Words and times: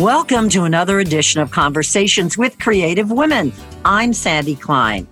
Welcome 0.00 0.48
to 0.48 0.64
another 0.64 0.98
edition 0.98 1.40
of 1.40 1.52
Conversations 1.52 2.36
with 2.36 2.58
Creative 2.58 3.12
Women. 3.12 3.52
I'm 3.84 4.12
Sandy 4.12 4.56
Klein. 4.56 5.06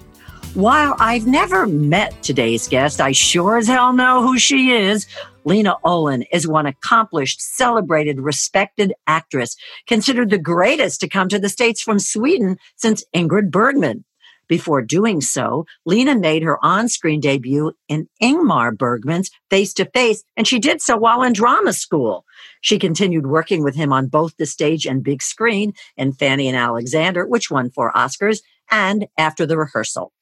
While 0.55 0.97
I've 0.98 1.25
never 1.25 1.69
met 1.69 2.21
today's 2.21 2.66
guest, 2.66 3.01
I 3.01 3.12
sure 3.12 3.59
as 3.59 3.69
hell 3.69 3.93
know 3.93 4.23
who 4.23 4.41
she 4.41 4.73
is. 4.73 5.07
Lena 5.45 5.77
Olin 5.84 6.23
is 6.33 6.48
one 6.48 6.66
accomplished, 6.66 7.41
celebrated, 7.41 8.19
respected 8.21 8.93
actress, 9.07 9.57
considered 9.87 10.30
the 10.30 10.39
greatest 10.39 11.01
to 11.03 11.09
come 11.09 11.29
to 11.29 11.39
the 11.39 11.49
States 11.49 11.80
from 11.80 12.01
Sweden 12.01 12.57
since 12.75 13.05
Ingrid 13.14 13.53
Bergman. 13.53 14.05
Before 14.53 14.82
doing 14.82 15.23
so, 15.23 15.64
Lena 15.87 16.14
made 16.14 16.43
her 16.43 16.62
on 16.62 16.91
screen 16.91 17.20
debut 17.20 17.73
in 17.88 18.06
Ingmar 18.23 18.77
Bergman's 18.77 19.30
Face 19.48 19.73
to 19.73 19.87
Face, 19.87 20.25
and 20.37 20.47
she 20.47 20.59
did 20.59 20.83
so 20.83 20.95
while 20.95 21.23
in 21.23 21.33
drama 21.33 21.73
school. 21.73 22.27
She 22.61 22.78
continued 22.78 23.27
working 23.27 23.65
with 23.65 23.75
him 23.75 23.95
on 23.95 24.09
both 24.09 24.37
the 24.37 24.45
stage 24.45 24.84
and 24.84 25.02
big 25.02 25.23
screen 25.23 25.73
in 25.97 26.12
Fanny 26.12 26.48
and 26.48 26.56
Alexander, 26.59 27.27
which 27.27 27.51
won 27.51 27.70
four 27.70 27.92
Oscars, 27.92 28.42
and 28.70 29.06
after 29.16 29.47
the 29.47 29.56
rehearsal. 29.56 30.12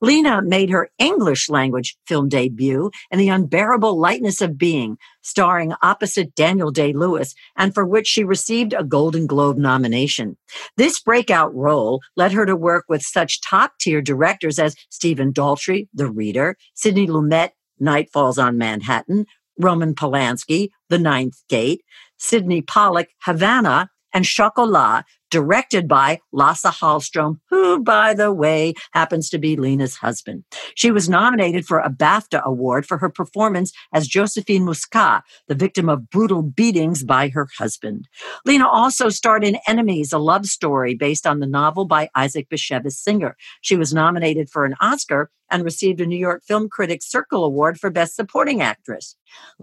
Lena 0.00 0.42
made 0.42 0.70
her 0.70 0.90
English 0.98 1.48
language 1.48 1.96
film 2.06 2.28
debut 2.28 2.90
in 3.10 3.18
The 3.18 3.28
Unbearable 3.28 3.98
Lightness 3.98 4.40
of 4.40 4.58
Being, 4.58 4.96
starring 5.22 5.74
opposite 5.82 6.34
Daniel 6.34 6.70
Day 6.70 6.92
Lewis, 6.92 7.34
and 7.56 7.74
for 7.74 7.84
which 7.84 8.06
she 8.06 8.24
received 8.24 8.72
a 8.72 8.84
Golden 8.84 9.26
Globe 9.26 9.58
nomination. 9.58 10.36
This 10.76 11.00
breakout 11.00 11.54
role 11.54 12.00
led 12.16 12.32
her 12.32 12.46
to 12.46 12.56
work 12.56 12.84
with 12.88 13.02
such 13.02 13.40
top 13.42 13.72
tier 13.80 14.00
directors 14.00 14.58
as 14.58 14.76
Stephen 14.90 15.32
Daldry, 15.32 15.88
The 15.94 16.10
Reader, 16.10 16.56
Sidney 16.74 17.06
Lumet, 17.06 17.50
Night 17.78 18.10
Falls 18.12 18.38
on 18.38 18.58
Manhattan, 18.58 19.26
Roman 19.58 19.94
Polanski, 19.94 20.70
The 20.88 20.98
Ninth 20.98 21.42
Gate, 21.48 21.82
Sydney 22.18 22.62
Pollack, 22.62 23.10
Havana, 23.22 23.90
and 24.12 24.24
Chocolat, 24.24 25.04
directed 25.30 25.88
by 25.88 26.20
Lasse 26.32 26.64
Hallström, 26.64 27.38
who, 27.48 27.82
by 27.82 28.14
the 28.14 28.32
way, 28.32 28.74
happens 28.92 29.30
to 29.30 29.38
be 29.38 29.56
Lena's 29.56 29.96
husband. 29.96 30.44
She 30.74 30.90
was 30.90 31.08
nominated 31.08 31.66
for 31.66 31.78
a 31.78 31.90
BAFTA 31.90 32.42
award 32.42 32.86
for 32.86 32.98
her 32.98 33.08
performance 33.08 33.72
as 33.92 34.06
Josephine 34.06 34.64
Muscat, 34.64 35.22
the 35.48 35.54
victim 35.54 35.88
of 35.88 36.10
brutal 36.10 36.42
beatings 36.42 37.04
by 37.04 37.28
her 37.28 37.48
husband. 37.58 38.08
Lena 38.44 38.68
also 38.68 39.08
starred 39.08 39.44
in 39.44 39.58
Enemies, 39.66 40.12
a 40.12 40.18
love 40.18 40.46
story 40.46 40.94
based 40.94 41.26
on 41.26 41.40
the 41.40 41.46
novel 41.46 41.84
by 41.84 42.08
Isaac 42.14 42.48
Bashevis 42.48 42.92
Singer. 42.92 43.36
She 43.60 43.76
was 43.76 43.94
nominated 43.94 44.50
for 44.50 44.64
an 44.64 44.74
Oscar 44.80 45.30
and 45.50 45.64
received 45.64 46.00
a 46.00 46.06
New 46.06 46.18
York 46.18 46.42
Film 46.44 46.68
Critics 46.68 47.10
Circle 47.10 47.44
Award 47.44 47.78
for 47.78 47.90
Best 47.90 48.14
Supporting 48.14 48.62
Actress. 48.62 49.16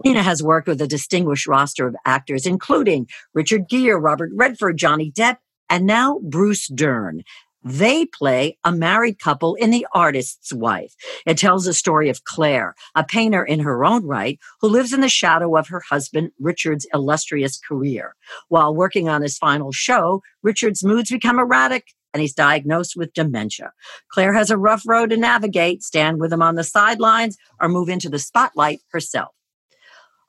Lena 0.04 0.22
has 0.22 0.42
worked 0.42 0.68
with 0.68 0.80
a 0.80 0.86
distinguished 0.86 1.46
roster 1.46 1.86
of 1.86 1.96
actors, 2.04 2.46
including 2.46 3.08
Richard 3.34 3.68
Gere, 3.68 3.98
Robert 3.98 4.30
Redford, 4.34 4.76
Johnny 4.76 5.10
Depp, 5.10 5.38
and 5.70 5.86
now 5.86 6.20
Bruce 6.22 6.68
Dern. 6.68 7.22
They 7.64 8.06
play 8.06 8.56
a 8.64 8.70
married 8.72 9.18
couple 9.18 9.54
in 9.56 9.70
The 9.70 9.86
Artist's 9.92 10.52
Wife. 10.52 10.94
It 11.26 11.36
tells 11.36 11.64
the 11.64 11.74
story 11.74 12.08
of 12.08 12.24
Claire, 12.24 12.74
a 12.94 13.04
painter 13.04 13.44
in 13.44 13.60
her 13.60 13.84
own 13.84 14.06
right, 14.06 14.38
who 14.60 14.68
lives 14.68 14.92
in 14.92 15.00
the 15.00 15.08
shadow 15.08 15.56
of 15.56 15.68
her 15.68 15.82
husband 15.90 16.30
Richard's 16.38 16.86
illustrious 16.94 17.58
career. 17.58 18.14
While 18.48 18.74
working 18.74 19.08
on 19.08 19.22
his 19.22 19.36
final 19.36 19.72
show, 19.72 20.22
Richard's 20.42 20.84
moods 20.84 21.10
become 21.10 21.38
erratic 21.38 21.88
and 22.14 22.22
he's 22.22 22.32
diagnosed 22.32 22.94
with 22.96 23.12
dementia. 23.12 23.72
Claire 24.10 24.32
has 24.32 24.50
a 24.50 24.56
rough 24.56 24.84
road 24.86 25.10
to 25.10 25.16
navigate, 25.16 25.82
stand 25.82 26.20
with 26.20 26.32
him 26.32 26.42
on 26.42 26.54
the 26.54 26.64
sidelines, 26.64 27.36
or 27.60 27.68
move 27.68 27.88
into 27.88 28.08
the 28.08 28.18
spotlight 28.18 28.80
herself. 28.92 29.34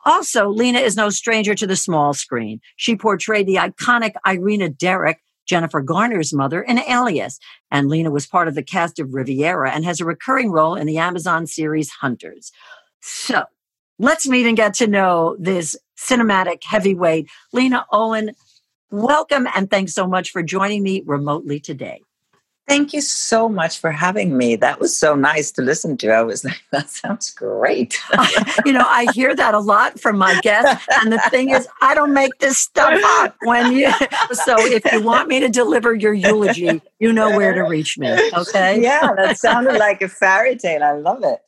Also, 0.06 0.50
Lena 0.50 0.80
is 0.80 0.96
no 0.96 1.10
stranger 1.10 1.54
to 1.56 1.68
the 1.68 1.76
small 1.76 2.14
screen. 2.14 2.60
She 2.76 2.96
portrayed 2.96 3.48
the 3.48 3.56
iconic 3.56 4.14
Irina 4.28 4.70
Derevko 4.70 5.16
Jennifer 5.50 5.82
Garner's 5.82 6.32
mother 6.32 6.62
in 6.62 6.80
Alias. 6.80 7.40
And 7.72 7.90
Lena 7.90 8.12
was 8.12 8.28
part 8.28 8.48
of 8.48 8.54
the 8.56 8.64
cast 8.64 9.00
of 9.00 9.14
Riviera 9.14 9.72
and 9.72 9.84
has 9.84 10.00
a 10.00 10.06
recurring 10.06 10.52
role 10.52 10.76
in 10.76 10.86
the 10.86 11.00
Amazon 11.00 11.48
series 11.48 11.90
Hunters. 11.90 12.52
So 13.02 13.44
let's 13.98 14.28
meet 14.28 14.46
and 14.46 14.56
get 14.56 14.76
to 14.76 14.88
know 14.88 15.36
this 15.40 15.76
cinematic 15.98 16.64
heavyweight. 16.64 17.28
Lena 17.52 17.86
Olin, 17.92 18.32
welcome 18.92 19.48
and 19.56 19.70
thanks 19.70 19.94
so 19.94 20.08
much 20.08 20.30
for 20.30 20.44
joining 20.44 20.84
me 20.84 21.02
remotely 21.06 21.60
today. 21.60 22.02
Thank 22.70 22.94
you 22.94 23.02
so 23.02 23.50
much 23.50 23.80
for 23.80 23.92
having 23.92 24.38
me. 24.38 24.56
That 24.56 24.80
was 24.80 24.96
so 24.96 25.16
nice 25.16 25.52
to 25.54 25.64
listen 25.64 25.98
to. 25.98 26.12
I 26.12 26.22
was 26.22 26.44
like, 26.46 26.62
that 26.72 26.90
sounds 26.90 27.32
great. 27.32 28.00
you 28.66 28.72
know, 28.72 28.86
I 28.86 29.08
hear 29.14 29.36
that 29.36 29.56
a 29.56 29.60
lot 29.60 30.00
from 30.00 30.20
my 30.20 30.40
guests. 30.42 30.86
And 31.02 31.12
the 31.12 31.20
thing 31.32 31.50
is, 31.50 31.68
I 31.82 31.96
don't 31.96 32.14
make 32.14 32.38
this 32.40 32.60
stuff 32.60 33.02
up 33.04 33.36
when 33.42 33.74
you, 33.74 33.92
so 34.32 34.56
if 34.60 34.90
you 34.92 35.02
want 35.02 35.28
me 35.28 35.40
to 35.40 35.50
deliver 35.50 35.96
your 35.96 36.14
eulogy, 36.14 36.80
you 37.00 37.12
know 37.12 37.36
where 37.36 37.54
to 37.54 37.64
reach 37.64 37.98
me. 37.98 38.12
Okay. 38.34 38.82
Yeah, 38.82 39.14
that 39.16 39.40
sounded 39.40 39.78
like 39.80 40.04
a 40.04 40.08
fairy 40.08 40.56
tale. 40.56 40.84
I 40.84 40.92
love 40.92 41.24
it. 41.24 41.42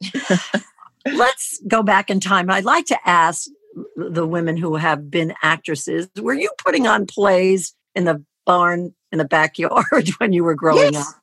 Let's 1.05 1.61
go 1.67 1.83
back 1.83 2.09
in 2.09 2.19
time. 2.19 2.49
I'd 2.49 2.65
like 2.65 2.85
to 2.87 2.97
ask 3.07 3.47
the 3.95 4.25
women 4.25 4.57
who 4.57 4.75
have 4.75 5.11
been 5.11 5.33
actresses 5.43 6.09
were 6.19 6.33
you 6.33 6.49
putting 6.57 6.87
on 6.87 7.05
plays 7.05 7.75
in 7.95 8.05
the 8.05 8.23
barn 8.45 8.93
in 9.11 9.17
the 9.17 9.25
backyard 9.25 10.09
when 10.17 10.33
you 10.33 10.43
were 10.43 10.55
growing 10.55 10.93
yes. 10.93 11.09
up? 11.09 11.15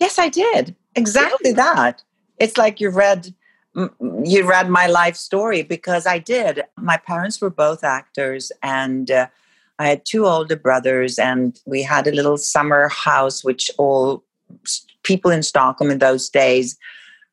Yes, 0.00 0.18
I 0.18 0.28
did. 0.28 0.74
Exactly 0.96 1.50
really? 1.50 1.54
that. 1.54 2.02
It's 2.38 2.56
like 2.58 2.80
you 2.80 2.90
read 2.90 3.34
you 4.24 4.48
read 4.48 4.70
my 4.70 4.86
life 4.86 5.16
story 5.16 5.62
because 5.62 6.06
I 6.06 6.18
did. 6.18 6.62
My 6.76 6.96
parents 6.96 7.40
were 7.40 7.50
both 7.50 7.82
actors 7.82 8.52
and 8.62 9.10
uh, 9.10 9.26
I 9.80 9.88
had 9.88 10.04
two 10.04 10.26
older 10.26 10.54
brothers 10.54 11.18
and 11.18 11.60
we 11.66 11.82
had 11.82 12.06
a 12.06 12.12
little 12.12 12.36
summer 12.36 12.88
house 12.88 13.42
which 13.42 13.70
all 13.76 14.22
people 15.02 15.32
in 15.32 15.42
Stockholm 15.42 15.90
in 15.90 15.98
those 15.98 16.28
days 16.28 16.78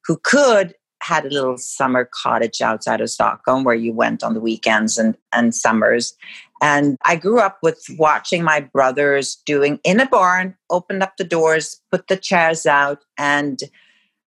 who 0.04 0.18
could 0.18 0.74
had 1.02 1.26
a 1.26 1.30
little 1.30 1.58
summer 1.58 2.10
cottage 2.14 2.62
outside 2.62 3.02
of 3.02 3.10
Stockholm 3.10 3.64
where 3.64 3.76
you 3.76 3.94
went 3.94 4.24
on 4.24 4.34
the 4.34 4.40
weekends 4.40 4.98
and, 4.98 5.18
and 5.34 5.54
summers. 5.54 6.16
And 6.62 6.98
I 7.04 7.16
grew 7.16 7.40
up 7.40 7.58
with 7.64 7.84
watching 7.98 8.44
my 8.44 8.60
brothers 8.60 9.42
doing 9.46 9.80
in 9.84 10.00
a 10.00 10.08
barn, 10.08 10.56
opened 10.70 11.02
up 11.02 11.18
the 11.18 11.24
doors, 11.24 11.82
put 11.92 12.08
the 12.08 12.18
chairs 12.18 12.66
out, 12.66 13.00
and 13.18 13.60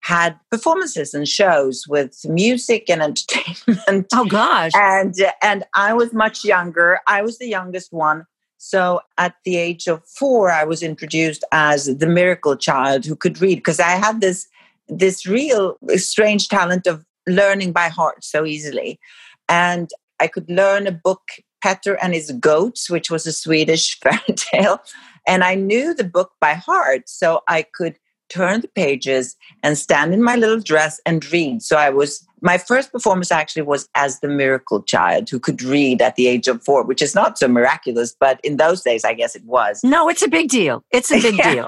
had 0.02 0.40
performances 0.52 1.14
and 1.14 1.28
shows 1.28 1.86
with 1.88 2.20
music 2.26 2.90
and 2.90 3.02
entertainment. 3.02 4.08
Oh 4.14 4.26
gosh. 4.26 4.72
And 4.76 5.14
and 5.42 5.64
I 5.74 5.94
was 5.94 6.14
much 6.14 6.46
younger. 6.46 7.00
I 7.08 7.22
was 7.22 7.38
the 7.40 7.48
youngest 7.48 7.92
one. 7.92 8.26
So 8.58 9.02
at 9.18 9.36
the 9.46 9.56
age 9.56 9.88
of 9.88 10.06
4 10.06 10.52
I 10.52 10.66
was 10.66 10.84
introduced 10.84 11.44
as 11.52 11.86
the 11.98 12.08
miracle 12.08 12.56
child 12.56 13.06
who 13.06 13.16
could 13.16 13.42
read 13.42 13.56
because 13.56 13.80
I 13.80 13.92
had 13.92 14.22
this 14.22 14.48
this 14.90 15.26
real 15.26 15.78
strange 15.96 16.48
talent 16.48 16.88
of 16.88 17.06
learning 17.28 17.72
by 17.72 17.90
heart 17.90 18.24
so 18.24 18.46
easily. 18.46 19.00
And 19.48 19.90
I 20.20 20.28
could 20.28 20.50
learn 20.50 20.88
a 20.88 20.92
book, 20.92 21.22
Petter 21.64 21.98
and 22.02 22.14
his 22.14 22.32
Goats, 22.32 22.90
which 22.90 23.10
was 23.10 23.26
a 23.26 23.34
Swedish 23.34 24.00
fairy 24.02 24.36
tale. 24.36 24.80
And 25.28 25.44
I 25.44 25.56
knew 25.56 25.94
the 25.94 26.04
book 26.04 26.32
by 26.42 26.54
heart. 26.54 27.04
So 27.08 27.42
I 27.48 27.66
could 27.74 27.98
turn 28.30 28.62
the 28.62 28.68
pages 28.70 29.36
and 29.64 29.78
stand 29.78 30.14
in 30.14 30.24
my 30.24 30.36
little 30.36 30.60
dress 30.60 31.00
and 31.06 31.26
read. 31.32 31.62
So 31.62 31.78
I 31.78 31.90
was 31.90 32.26
my 32.42 32.58
first 32.58 32.92
performance 32.92 33.32
actually 33.32 33.62
was 33.64 33.90
as 33.96 34.20
the 34.20 34.28
miracle 34.28 34.82
child 34.82 35.30
who 35.30 35.40
could 35.40 35.62
read 35.62 36.02
at 36.02 36.16
the 36.16 36.28
age 36.28 36.48
of 36.48 36.64
four, 36.64 36.84
which 36.84 37.02
is 37.02 37.16
not 37.16 37.38
so 37.38 37.48
miraculous, 37.48 38.16
but 38.20 38.40
in 38.44 38.58
those 38.58 38.82
days, 38.82 39.04
I 39.04 39.14
guess 39.14 39.36
it 39.36 39.44
was. 39.46 39.82
No, 39.84 40.10
it's 40.10 40.22
a 40.22 40.28
big 40.28 40.50
deal. 40.50 40.84
It's 40.92 41.12
a 41.12 41.22
big 41.22 41.38
deal. 41.44 41.68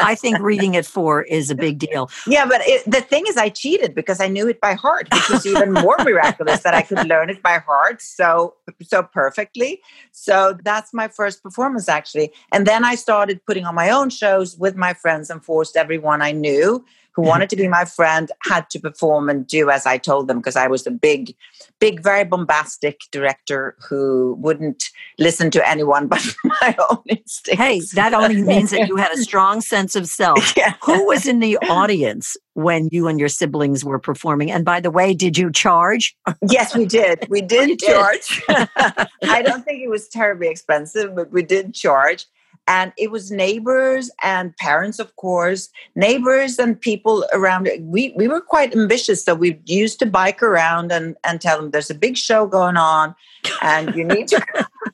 I 0.00 0.14
think 0.14 0.38
reading 0.40 0.76
at 0.76 0.86
four 0.86 1.22
is 1.22 1.50
a 1.50 1.54
big 1.54 1.78
deal. 1.78 2.10
Yeah, 2.26 2.46
but 2.46 2.60
it, 2.64 2.84
the 2.90 3.00
thing 3.00 3.24
is, 3.28 3.36
I 3.36 3.48
cheated 3.48 3.94
because 3.94 4.20
I 4.20 4.28
knew 4.28 4.48
it 4.48 4.60
by 4.60 4.74
heart, 4.74 5.08
which 5.12 5.28
was 5.28 5.46
even 5.46 5.72
more 5.72 5.96
miraculous 5.98 6.60
that 6.62 6.74
I 6.74 6.82
could 6.82 7.06
learn 7.06 7.30
it 7.30 7.42
by 7.42 7.58
heart 7.58 8.02
so 8.02 8.54
so 8.82 9.02
perfectly. 9.02 9.80
So 10.12 10.56
that's 10.62 10.92
my 10.92 11.08
first 11.08 11.42
performance 11.42 11.88
actually, 11.88 12.32
and 12.52 12.66
then 12.66 12.84
I 12.84 12.94
started 12.94 13.44
putting 13.44 13.64
on 13.64 13.74
my 13.74 13.90
own 13.90 14.10
shows 14.10 14.56
with 14.56 14.76
my 14.76 14.94
friends 14.94 15.30
and 15.30 15.44
forced 15.44 15.76
everyone 15.76 16.22
I 16.22 16.32
knew 16.32 16.84
who 17.18 17.22
wanted 17.22 17.50
to 17.50 17.56
be 17.56 17.66
my 17.66 17.84
friend 17.84 18.30
had 18.44 18.70
to 18.70 18.78
perform 18.78 19.28
and 19.28 19.44
do 19.44 19.70
as 19.70 19.86
I 19.86 19.98
told 19.98 20.28
them 20.28 20.36
because 20.36 20.54
I 20.54 20.68
was 20.68 20.86
a 20.86 20.90
big, 20.92 21.34
big, 21.80 22.00
very 22.00 22.22
bombastic 22.22 23.00
director 23.10 23.74
who 23.88 24.36
wouldn't 24.38 24.90
listen 25.18 25.50
to 25.50 25.68
anyone 25.68 26.06
but 26.06 26.24
my 26.44 26.76
own 26.88 27.02
instincts. 27.08 27.60
Hey, 27.60 27.80
that 27.94 28.14
only 28.14 28.40
means 28.52 28.70
that 28.70 28.86
you 28.86 28.94
had 28.94 29.10
a 29.10 29.16
strong 29.16 29.60
sense 29.60 29.96
of 29.96 30.06
self. 30.06 30.38
Yeah. 30.56 30.74
Who 30.84 31.06
was 31.06 31.26
in 31.26 31.40
the 31.40 31.56
audience 31.68 32.36
when 32.54 32.88
you 32.90 33.06
and 33.06 33.20
your 33.20 33.28
siblings 33.28 33.84
were 33.84 33.98
performing? 33.98 34.50
And 34.50 34.64
by 34.64 34.80
the 34.80 34.90
way, 34.90 35.14
did 35.14 35.38
you 35.38 35.52
charge? 35.52 36.16
yes, 36.48 36.74
we 36.74 36.84
did. 36.84 37.26
We 37.28 37.42
oh, 37.42 37.46
did 37.46 37.78
charge. 37.78 38.42
I 38.48 39.42
don't 39.42 39.64
think 39.64 39.82
it 39.82 39.88
was 39.88 40.08
terribly 40.08 40.48
expensive, 40.48 41.14
but 41.14 41.30
we 41.30 41.42
did 41.42 41.74
charge 41.74 42.26
and 42.68 42.92
it 42.96 43.10
was 43.10 43.32
neighbors 43.32 44.10
and 44.22 44.56
parents 44.58 45.00
of 45.00 45.16
course 45.16 45.70
neighbors 45.96 46.58
and 46.58 46.80
people 46.80 47.24
around 47.32 47.68
we 47.80 48.12
we 48.16 48.28
were 48.28 48.40
quite 48.40 48.72
ambitious 48.76 49.24
so 49.24 49.34
we 49.34 49.58
used 49.64 49.98
to 49.98 50.06
bike 50.06 50.42
around 50.42 50.92
and 50.92 51.16
and 51.24 51.40
tell 51.40 51.60
them 51.60 51.70
there's 51.72 51.90
a 51.90 51.94
big 51.94 52.16
show 52.16 52.46
going 52.46 52.76
on 52.76 53.14
and 53.62 53.94
you 53.96 54.04
need 54.04 54.28
to 54.28 54.40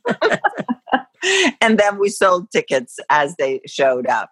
and 1.60 1.78
then 1.78 1.98
we 1.98 2.08
sold 2.08 2.50
tickets 2.50 2.98
as 3.10 3.36
they 3.36 3.60
showed 3.66 4.06
up. 4.06 4.30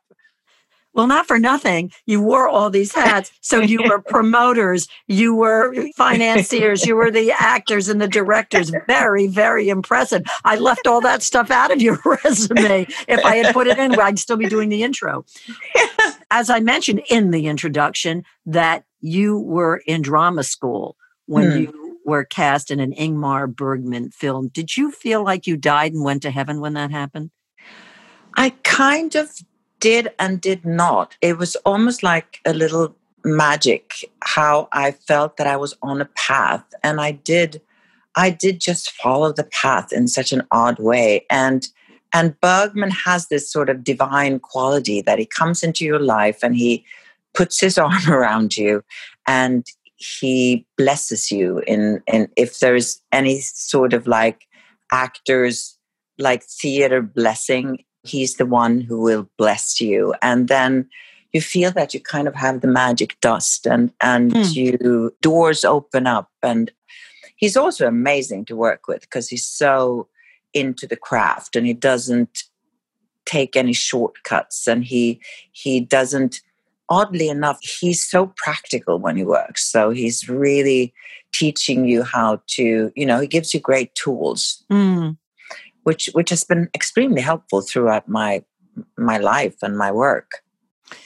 Well, 0.94 1.06
not 1.06 1.26
for 1.26 1.38
nothing. 1.38 1.90
You 2.04 2.20
wore 2.20 2.48
all 2.48 2.68
these 2.68 2.94
hats. 2.94 3.32
So 3.40 3.60
you 3.60 3.82
were 3.82 4.00
promoters, 4.06 4.88
you 5.06 5.34
were 5.34 5.74
financiers, 5.96 6.84
you 6.84 6.96
were 6.96 7.10
the 7.10 7.32
actors 7.38 7.88
and 7.88 8.00
the 8.00 8.08
directors. 8.08 8.72
Very, 8.86 9.26
very 9.26 9.68
impressive. 9.68 10.22
I 10.44 10.56
left 10.56 10.86
all 10.86 11.00
that 11.00 11.22
stuff 11.22 11.50
out 11.50 11.72
of 11.72 11.80
your 11.80 11.98
resume. 12.24 12.86
If 13.08 13.24
I 13.24 13.36
had 13.36 13.54
put 13.54 13.66
it 13.66 13.78
in, 13.78 13.98
I'd 13.98 14.18
still 14.18 14.36
be 14.36 14.48
doing 14.48 14.68
the 14.68 14.82
intro. 14.82 15.24
As 16.30 16.50
I 16.50 16.60
mentioned 16.60 17.02
in 17.08 17.30
the 17.30 17.46
introduction, 17.46 18.24
that 18.46 18.84
you 19.00 19.38
were 19.38 19.82
in 19.86 20.02
drama 20.02 20.44
school 20.44 20.96
when 21.26 21.50
hmm. 21.50 21.58
you 21.58 22.00
were 22.04 22.24
cast 22.24 22.70
in 22.70 22.80
an 22.80 22.92
Ingmar 22.92 23.54
Bergman 23.54 24.10
film. 24.10 24.48
Did 24.48 24.76
you 24.76 24.90
feel 24.90 25.24
like 25.24 25.46
you 25.46 25.56
died 25.56 25.92
and 25.92 26.04
went 26.04 26.22
to 26.22 26.30
heaven 26.30 26.60
when 26.60 26.74
that 26.74 26.90
happened? 26.90 27.30
I 28.36 28.50
kind 28.62 29.14
of 29.14 29.30
did 29.82 30.12
and 30.18 30.40
did 30.40 30.64
not. 30.64 31.16
It 31.20 31.36
was 31.36 31.56
almost 31.66 32.02
like 32.04 32.40
a 32.46 32.54
little 32.54 32.96
magic 33.24 34.08
how 34.22 34.68
I 34.72 34.92
felt 34.92 35.36
that 35.36 35.46
I 35.46 35.56
was 35.56 35.74
on 35.82 36.00
a 36.00 36.06
path 36.16 36.64
and 36.82 37.00
I 37.00 37.12
did 37.12 37.60
I 38.14 38.30
did 38.30 38.60
just 38.60 38.90
follow 38.90 39.32
the 39.32 39.44
path 39.44 39.92
in 39.92 40.08
such 40.08 40.32
an 40.32 40.42
odd 40.50 40.78
way 40.78 41.24
and 41.30 41.68
and 42.12 42.38
Bergman 42.40 42.90
has 42.90 43.28
this 43.28 43.50
sort 43.50 43.70
of 43.70 43.84
divine 43.84 44.38
quality 44.40 45.02
that 45.02 45.18
he 45.18 45.26
comes 45.26 45.62
into 45.62 45.84
your 45.84 46.00
life 46.00 46.42
and 46.42 46.56
he 46.56 46.84
puts 47.32 47.60
his 47.60 47.78
arm 47.86 48.08
around 48.08 48.56
you 48.56 48.82
and 49.26 49.64
he 49.96 50.66
blesses 50.76 51.30
you 51.30 51.62
in 51.66 52.02
in 52.08 52.28
if 52.36 52.58
there's 52.58 53.00
any 53.12 53.40
sort 53.40 53.92
of 53.92 54.06
like 54.08 54.46
actors 54.90 55.78
like 56.18 56.42
theater 56.42 57.00
blessing 57.00 57.78
he's 58.02 58.36
the 58.36 58.46
one 58.46 58.80
who 58.80 59.00
will 59.00 59.28
bless 59.38 59.80
you. 59.80 60.14
And 60.22 60.48
then 60.48 60.88
you 61.32 61.40
feel 61.40 61.70
that 61.72 61.94
you 61.94 62.00
kind 62.00 62.28
of 62.28 62.34
have 62.34 62.60
the 62.60 62.68
magic 62.68 63.18
dust 63.20 63.66
and 63.66 63.92
and 64.00 64.32
hmm. 64.32 64.42
you 64.50 65.14
doors 65.20 65.64
open 65.64 66.06
up. 66.06 66.30
And 66.42 66.70
he's 67.36 67.56
also 67.56 67.86
amazing 67.86 68.44
to 68.46 68.56
work 68.56 68.86
with 68.88 69.02
because 69.02 69.28
he's 69.28 69.46
so 69.46 70.08
into 70.52 70.86
the 70.86 70.96
craft 70.96 71.56
and 71.56 71.66
he 71.66 71.72
doesn't 71.72 72.44
take 73.24 73.56
any 73.56 73.72
shortcuts. 73.72 74.66
And 74.66 74.84
he 74.84 75.20
he 75.52 75.80
doesn't 75.80 76.40
oddly 76.88 77.28
enough 77.28 77.58
he's 77.62 78.04
so 78.04 78.32
practical 78.36 78.98
when 78.98 79.16
he 79.16 79.24
works. 79.24 79.64
So 79.64 79.90
he's 79.90 80.28
really 80.28 80.92
teaching 81.32 81.86
you 81.86 82.02
how 82.02 82.42
to 82.46 82.92
you 82.94 83.06
know 83.06 83.20
he 83.20 83.26
gives 83.26 83.54
you 83.54 83.60
great 83.60 83.94
tools. 83.94 84.62
Mm 84.70 85.16
which 85.82 86.08
which 86.12 86.30
has 86.30 86.44
been 86.44 86.68
extremely 86.74 87.20
helpful 87.20 87.60
throughout 87.60 88.08
my 88.08 88.42
my 88.96 89.18
life 89.18 89.56
and 89.62 89.76
my 89.76 89.92
work. 89.92 90.42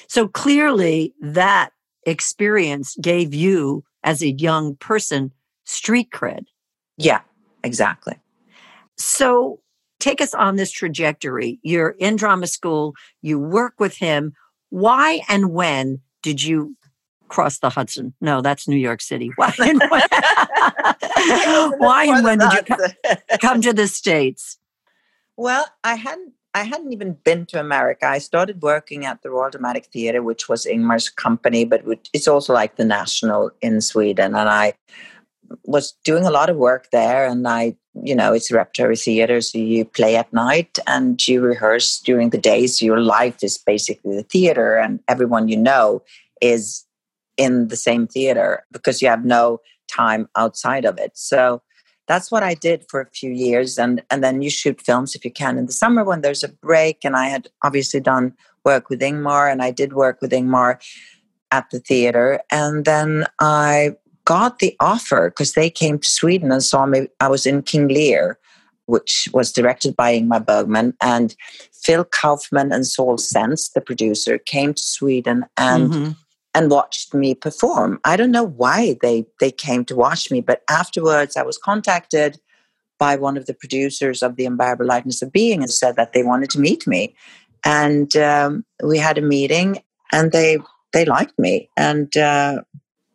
So 0.08 0.28
clearly 0.28 1.14
that 1.20 1.70
experience 2.04 2.96
gave 3.00 3.34
you 3.34 3.84
as 4.04 4.22
a 4.22 4.30
young 4.30 4.76
person 4.76 5.32
street 5.64 6.10
cred. 6.10 6.44
Yeah, 6.96 7.20
exactly. 7.64 8.18
So 8.96 9.60
take 9.98 10.20
us 10.20 10.34
on 10.34 10.56
this 10.56 10.70
trajectory. 10.70 11.58
You're 11.62 11.90
in 11.98 12.16
drama 12.16 12.46
school, 12.46 12.94
you 13.22 13.38
work 13.38 13.74
with 13.78 13.96
him. 13.96 14.32
Why 14.70 15.22
and 15.28 15.52
when 15.52 16.00
did 16.22 16.42
you 16.42 16.76
cross 17.28 17.58
the 17.58 17.70
Hudson? 17.70 18.14
No, 18.20 18.40
that's 18.40 18.68
New 18.68 18.76
York 18.76 19.00
City. 19.00 19.30
Why 19.36 19.52
and 19.58 19.82
when, 19.88 20.02
Why 21.78 22.06
and 22.08 22.24
when 22.24 22.38
did 22.38 22.52
you 22.52 23.38
come 23.40 23.60
to 23.62 23.72
the 23.72 23.88
States? 23.88 24.58
Well, 25.36 25.66
I 25.84 25.96
hadn't 25.96 26.32
I 26.54 26.62
hadn't 26.62 26.94
even 26.94 27.18
been 27.22 27.44
to 27.46 27.60
America. 27.60 28.06
I 28.06 28.16
started 28.16 28.62
working 28.62 29.04
at 29.04 29.20
the 29.20 29.28
Royal 29.28 29.50
Dramatic 29.50 29.84
Theatre, 29.92 30.22
which 30.22 30.48
was 30.48 30.64
Ingmar's 30.64 31.10
company, 31.10 31.66
but 31.66 31.82
it's 32.14 32.26
also 32.26 32.54
like 32.54 32.76
the 32.76 32.84
national 32.86 33.50
in 33.60 33.82
Sweden. 33.82 34.34
And 34.34 34.48
I 34.48 34.72
was 35.64 35.92
doing 36.02 36.24
a 36.24 36.30
lot 36.30 36.48
of 36.48 36.56
work 36.56 36.88
there. 36.92 37.26
And 37.26 37.46
I, 37.46 37.76
you 38.02 38.14
know, 38.14 38.32
it's 38.32 38.50
a 38.50 38.54
repertory 38.54 38.96
theatre, 38.96 39.42
so 39.42 39.58
you 39.58 39.84
play 39.84 40.16
at 40.16 40.32
night 40.32 40.78
and 40.86 41.20
you 41.28 41.42
rehearse 41.42 42.00
during 42.00 42.30
the 42.30 42.38
day. 42.38 42.66
So 42.68 42.86
your 42.86 43.00
life 43.00 43.44
is 43.44 43.58
basically 43.58 44.16
the 44.16 44.22
theatre, 44.22 44.78
and 44.78 45.00
everyone 45.08 45.48
you 45.48 45.58
know 45.58 46.02
is 46.40 46.86
in 47.36 47.68
the 47.68 47.76
same 47.76 48.06
theatre 48.06 48.64
because 48.72 49.02
you 49.02 49.08
have 49.08 49.26
no 49.26 49.60
time 49.88 50.26
outside 50.36 50.86
of 50.86 50.98
it. 50.98 51.12
So 51.14 51.60
that's 52.06 52.30
what 52.30 52.42
I 52.42 52.54
did 52.54 52.84
for 52.88 53.00
a 53.00 53.10
few 53.10 53.30
years. 53.30 53.78
And, 53.78 54.02
and 54.10 54.22
then 54.22 54.42
you 54.42 54.50
shoot 54.50 54.80
films 54.80 55.14
if 55.14 55.24
you 55.24 55.30
can 55.30 55.58
in 55.58 55.66
the 55.66 55.72
summer 55.72 56.04
when 56.04 56.20
there's 56.20 56.44
a 56.44 56.48
break. 56.48 57.04
And 57.04 57.16
I 57.16 57.26
had 57.28 57.48
obviously 57.62 58.00
done 58.00 58.34
work 58.64 58.88
with 58.88 59.00
Ingmar, 59.00 59.50
and 59.50 59.62
I 59.62 59.70
did 59.70 59.92
work 59.92 60.20
with 60.20 60.32
Ingmar 60.32 60.80
at 61.52 61.70
the 61.70 61.80
theater. 61.80 62.40
And 62.50 62.84
then 62.84 63.26
I 63.40 63.96
got 64.24 64.58
the 64.58 64.76
offer 64.80 65.30
because 65.30 65.52
they 65.52 65.70
came 65.70 65.98
to 65.98 66.08
Sweden 66.08 66.50
and 66.52 66.62
saw 66.62 66.86
me. 66.86 67.08
I 67.20 67.28
was 67.28 67.46
in 67.46 67.62
King 67.62 67.88
Lear, 67.88 68.38
which 68.86 69.28
was 69.32 69.52
directed 69.52 69.96
by 69.96 70.18
Ingmar 70.18 70.44
Bergman. 70.44 70.94
And 71.00 71.34
Phil 71.72 72.04
Kaufman 72.04 72.72
and 72.72 72.86
Saul 72.86 73.16
Zaentz, 73.16 73.72
the 73.72 73.80
producer, 73.80 74.38
came 74.38 74.74
to 74.74 74.82
Sweden 74.82 75.44
and 75.56 75.90
mm-hmm 75.90 76.10
and 76.56 76.70
watched 76.70 77.12
me 77.12 77.34
perform. 77.34 78.00
I 78.04 78.16
don't 78.16 78.30
know 78.30 78.42
why 78.42 78.96
they 79.02 79.26
they 79.40 79.50
came 79.50 79.84
to 79.84 79.94
watch 79.94 80.30
me, 80.30 80.40
but 80.40 80.62
afterwards 80.70 81.36
I 81.36 81.42
was 81.42 81.58
contacted 81.58 82.40
by 82.98 83.14
one 83.16 83.36
of 83.36 83.44
the 83.44 83.52
producers 83.52 84.22
of 84.22 84.36
the 84.36 84.46
Unbearable 84.46 84.86
Lightness 84.86 85.20
of 85.20 85.30
Being 85.30 85.60
and 85.60 85.70
said 85.70 85.96
that 85.96 86.14
they 86.14 86.22
wanted 86.22 86.48
to 86.50 86.58
meet 86.58 86.86
me, 86.86 87.14
and 87.62 88.16
um, 88.16 88.64
we 88.82 88.96
had 88.96 89.18
a 89.18 89.22
meeting, 89.36 89.82
and 90.12 90.32
they 90.32 90.56
they 90.94 91.04
liked 91.04 91.38
me, 91.38 91.68
and 91.76 92.16
uh, 92.16 92.62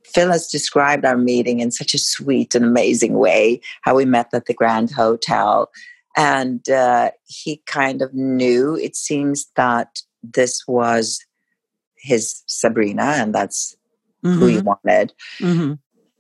Phil 0.05 0.31
has 0.31 0.47
described 0.47 1.03
our 1.03 1.17
meeting 1.17 1.61
in 1.61 1.71
such 1.71 1.95
a 1.95 1.97
sweet 2.13 2.53
and 2.53 2.63
amazing 2.63 3.15
way. 3.15 3.59
How 3.81 3.95
we 3.95 4.05
met 4.05 4.29
at 4.33 4.45
the 4.45 4.53
Grand 4.53 4.91
Hotel, 4.91 5.71
and 6.15 6.69
uh, 6.69 7.09
he 7.25 7.63
kind 7.65 8.03
of 8.03 8.13
knew. 8.13 8.75
It 8.75 8.95
seems 8.95 9.47
that 9.55 10.03
this 10.21 10.61
was 10.67 11.25
his 12.01 12.43
Sabina, 12.47 13.03
and 13.03 13.33
that's 13.33 13.75
mm-hmm. 14.23 14.39
who 14.39 14.45
he 14.47 14.57
mm-hmm. 14.57 14.65
wanted. 14.65 15.13
Mm-hmm. 15.39 15.73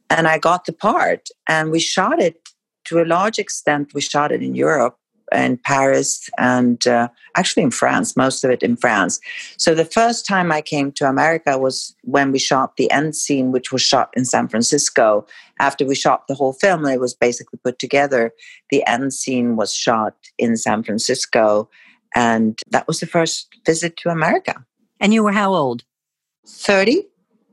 And 0.09 0.27
I 0.27 0.37
got 0.37 0.65
the 0.65 0.73
part, 0.73 1.29
and 1.47 1.71
we 1.71 1.79
shot 1.79 2.21
it 2.21 2.49
to 2.85 3.01
a 3.01 3.05
large 3.05 3.39
extent. 3.39 3.93
We 3.93 4.01
shot 4.01 4.31
it 4.31 4.41
in 4.41 4.55
Europe 4.55 4.97
and 5.31 5.63
Paris, 5.63 6.29
and 6.37 6.85
uh, 6.85 7.07
actually 7.37 7.63
in 7.63 7.71
France, 7.71 8.17
most 8.17 8.43
of 8.43 8.51
it 8.51 8.61
in 8.61 8.75
France. 8.75 9.19
So 9.57 9.73
the 9.73 9.85
first 9.85 10.27
time 10.27 10.51
I 10.51 10.61
came 10.61 10.91
to 10.93 11.07
America 11.07 11.57
was 11.57 11.95
when 12.03 12.33
we 12.33 12.39
shot 12.39 12.75
the 12.75 12.91
end 12.91 13.15
scene, 13.15 13.51
which 13.51 13.71
was 13.71 13.81
shot 13.81 14.09
in 14.13 14.25
San 14.25 14.49
Francisco. 14.49 15.25
After 15.59 15.85
we 15.85 15.95
shot 15.95 16.27
the 16.27 16.35
whole 16.35 16.53
film, 16.53 16.85
it 16.85 16.99
was 16.99 17.13
basically 17.13 17.59
put 17.63 17.79
together. 17.79 18.33
The 18.71 18.85
end 18.85 19.13
scene 19.13 19.55
was 19.55 19.73
shot 19.73 20.15
in 20.37 20.57
San 20.57 20.83
Francisco, 20.83 21.69
and 22.13 22.59
that 22.71 22.87
was 22.87 22.99
the 22.99 23.07
first 23.07 23.47
visit 23.65 23.95
to 23.97 24.09
America. 24.09 24.65
And 25.01 25.13
you 25.13 25.23
were 25.23 25.31
how 25.31 25.53
old? 25.53 25.83
30. 26.47 27.07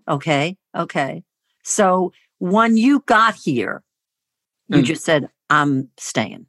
Okay. 0.07 0.57
Okay. 0.77 1.25
So 1.65 2.13
when 2.39 2.77
you 2.77 3.03
got 3.07 3.35
here, 3.35 3.83
you 4.69 4.83
mm. 4.83 4.85
just 4.85 5.05
said, 5.05 5.29
I'm 5.51 5.89
staying. 5.97 6.47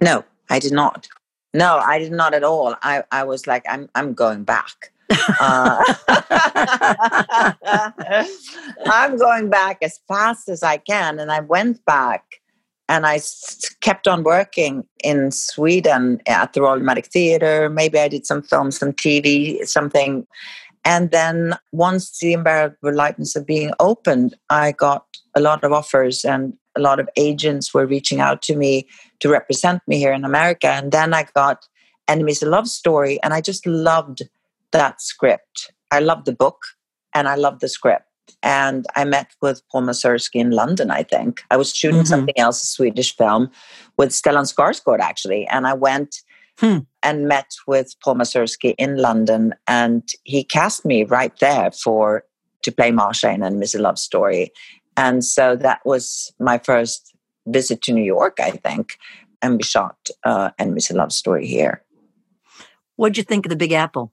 No, 0.00 0.24
I 0.50 0.58
did 0.58 0.72
not. 0.72 1.08
No, 1.54 1.78
I 1.78 1.98
did 1.98 2.12
not 2.12 2.34
at 2.34 2.44
all. 2.44 2.76
I, 2.82 3.04
I 3.10 3.24
was 3.24 3.46
like, 3.46 3.64
I'm 3.68 3.88
I'm 3.94 4.14
going 4.14 4.44
back. 4.44 4.92
uh, 5.40 5.82
I'm 8.86 9.18
going 9.18 9.50
back 9.50 9.78
as 9.82 10.00
fast 10.08 10.48
as 10.48 10.62
I 10.62 10.78
can. 10.78 11.18
And 11.18 11.30
I 11.30 11.40
went 11.40 11.84
back 11.84 12.40
and 12.88 13.06
I 13.06 13.20
kept 13.80 14.08
on 14.08 14.22
working 14.22 14.84
in 15.02 15.30
Sweden 15.30 16.20
at 16.26 16.52
the 16.52 16.62
Royal 16.62 16.76
Dramatic 16.76 17.06
Theatre. 17.06 17.68
Maybe 17.70 17.98
I 17.98 18.08
did 18.08 18.26
some 18.26 18.42
films, 18.42 18.78
some 18.78 18.92
TV, 18.92 19.66
something. 19.66 20.26
And 20.84 21.10
then 21.10 21.56
once 21.70 22.18
the 22.18 22.34
Unbearable 22.34 22.94
Lightness 22.94 23.36
of 23.36 23.46
Being 23.46 23.72
opened, 23.78 24.34
I 24.50 24.72
got 24.72 25.06
a 25.36 25.40
lot 25.40 25.62
of 25.64 25.72
offers 25.72 26.24
and 26.24 26.54
a 26.76 26.80
lot 26.80 26.98
of 26.98 27.08
agents 27.16 27.72
were 27.72 27.86
reaching 27.86 28.20
out 28.20 28.42
to 28.42 28.56
me 28.56 28.88
to 29.20 29.28
represent 29.28 29.82
me 29.86 29.98
here 29.98 30.12
in 30.12 30.24
America. 30.24 30.68
And 30.68 30.90
then 30.90 31.14
I 31.14 31.26
got 31.34 31.66
Enemies 32.08 32.42
a 32.42 32.46
Love 32.46 32.66
Story, 32.68 33.22
and 33.22 33.32
I 33.32 33.40
just 33.40 33.64
loved 33.66 34.22
that 34.72 35.00
script. 35.00 35.72
I 35.90 36.00
loved 36.00 36.26
the 36.26 36.32
book 36.32 36.58
and 37.14 37.28
I 37.28 37.36
loved 37.36 37.60
the 37.60 37.68
script 37.68 38.06
and 38.42 38.86
I 38.96 39.04
met 39.04 39.30
with 39.40 39.62
Paul 39.70 39.82
Mazursky 39.82 40.40
in 40.40 40.50
London, 40.50 40.90
I 40.90 41.02
think. 41.02 41.42
I 41.50 41.56
was 41.56 41.74
shooting 41.74 41.98
mm-hmm. 41.98 42.06
something 42.06 42.38
else, 42.38 42.62
a 42.62 42.66
Swedish 42.66 43.16
film, 43.16 43.50
with 43.96 44.10
Stellan 44.10 44.52
Skarsgård, 44.52 45.00
actually. 45.00 45.46
And 45.46 45.66
I 45.66 45.74
went 45.74 46.22
hmm. 46.58 46.78
and 47.02 47.28
met 47.28 47.54
with 47.66 47.94
Paul 48.02 48.16
Mazursky 48.16 48.74
in 48.78 48.96
London, 48.96 49.54
and 49.66 50.08
he 50.24 50.44
cast 50.44 50.84
me 50.84 51.04
right 51.04 51.36
there 51.38 51.70
for 51.72 52.24
to 52.62 52.72
play 52.72 52.90
Masha 52.90 53.30
in 53.30 53.58
Miss 53.58 53.74
Love 53.74 53.98
Story. 53.98 54.52
And 54.96 55.24
so 55.24 55.56
that 55.56 55.80
was 55.84 56.32
my 56.38 56.58
first 56.58 57.14
visit 57.46 57.82
to 57.82 57.92
New 57.92 58.04
York, 58.04 58.38
I 58.40 58.50
think. 58.50 58.98
and 59.40 59.56
we 59.56 59.64
shot 59.64 59.96
uh, 60.24 60.50
a 60.58 60.94
Love 60.94 61.12
Story 61.12 61.46
here. 61.46 61.82
What'd 62.96 63.16
you 63.16 63.24
think 63.24 63.46
of 63.46 63.50
the 63.50 63.56
Big 63.56 63.72
Apple? 63.72 64.12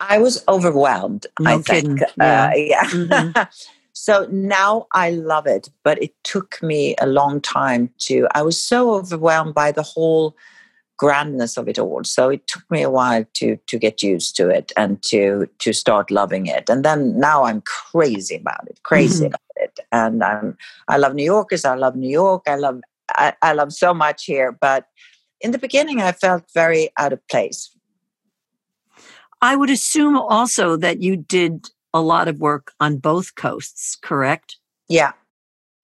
I 0.00 0.18
was 0.18 0.44
overwhelmed. 0.48 1.26
No 1.40 1.54
I 1.58 1.58
kidding. 1.62 1.96
think. 1.98 2.10
Yeah. 2.18 2.44
Uh, 2.46 2.54
yeah. 2.56 2.84
Mhm. 2.86 3.48
so 3.92 4.26
now 4.30 4.86
I 4.92 5.10
love 5.10 5.46
it, 5.46 5.70
but 5.84 6.02
it 6.02 6.12
took 6.24 6.62
me 6.62 6.94
a 7.00 7.06
long 7.06 7.40
time 7.40 7.90
to. 8.00 8.28
I 8.34 8.42
was 8.42 8.60
so 8.60 8.94
overwhelmed 8.94 9.54
by 9.54 9.72
the 9.72 9.82
whole 9.82 10.36
grandness 10.98 11.56
of 11.58 11.68
it 11.68 11.78
all. 11.78 12.02
So 12.04 12.30
it 12.30 12.46
took 12.46 12.62
me 12.70 12.82
a 12.82 12.90
while 12.90 13.24
to 13.34 13.56
to 13.66 13.78
get 13.78 14.02
used 14.02 14.36
to 14.36 14.48
it 14.48 14.72
and 14.76 15.02
to 15.04 15.46
to 15.58 15.72
start 15.72 16.10
loving 16.10 16.46
it. 16.46 16.68
And 16.70 16.84
then 16.84 17.18
now 17.18 17.44
I'm 17.44 17.62
crazy 17.62 18.36
about 18.36 18.66
it, 18.68 18.82
crazy 18.82 19.24
Mhm. 19.24 19.28
about 19.28 19.40
it. 19.56 19.80
And 19.92 20.22
I'm 20.24 20.56
I 20.88 20.96
love 20.96 21.14
New 21.14 21.24
Yorkers. 21.24 21.64
I 21.64 21.74
love 21.74 21.96
New 21.96 22.08
York. 22.10 22.42
I 22.46 22.56
love 22.56 22.80
I, 23.10 23.34
I 23.42 23.52
love 23.52 23.72
so 23.72 23.94
much 23.94 24.24
here. 24.24 24.52
But 24.52 24.86
in 25.40 25.52
the 25.52 25.58
beginning, 25.58 26.00
I 26.00 26.12
felt 26.12 26.44
very 26.54 26.90
out 26.98 27.12
of 27.12 27.20
place. 27.28 27.70
I 29.42 29.56
would 29.56 29.70
assume 29.70 30.16
also 30.16 30.76
that 30.76 31.00
you 31.02 31.16
did 31.16 31.68
a 31.92 32.00
lot 32.00 32.28
of 32.28 32.38
work 32.40 32.72
on 32.80 32.96
both 32.98 33.34
coasts, 33.34 33.96
correct? 34.00 34.56
Yeah, 34.88 35.12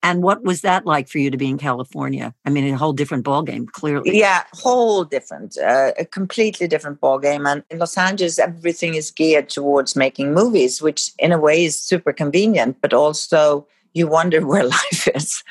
And 0.05 0.21
what 0.21 0.43
was 0.43 0.61
that 0.61 0.85
like 0.85 1.07
for 1.07 1.17
you 1.17 1.31
to 1.31 1.37
be 1.37 1.47
in 1.47 1.57
California? 1.57 2.35
I 2.45 2.49
mean, 2.49 2.71
a 2.73 2.77
whole 2.77 2.91
different 2.91 3.23
ballgame, 3.25 3.67
clearly. 3.71 4.19
Yeah, 4.19 4.43
whole 4.51 5.05
different, 5.05 5.57
uh, 5.57 5.93
a 5.97 6.03
completely 6.03 6.67
different 6.67 6.99
ball 6.99 7.19
game. 7.19 7.45
And 7.47 7.63
in 7.69 7.79
Los 7.79 7.97
Angeles, 7.97 8.37
everything 8.37 8.95
is 8.95 9.11
geared 9.11 9.47
towards 9.47 9.95
making 9.95 10.33
movies, 10.33 10.81
which 10.81 11.11
in 11.17 11.31
a 11.31 11.39
way 11.39 11.63
is 11.63 11.79
super 11.79 12.11
convenient, 12.11 12.81
but 12.81 12.93
also 12.93 13.65
you 13.93 14.07
wonder 14.07 14.45
where 14.45 14.65
life 14.65 15.07
is 15.15 15.43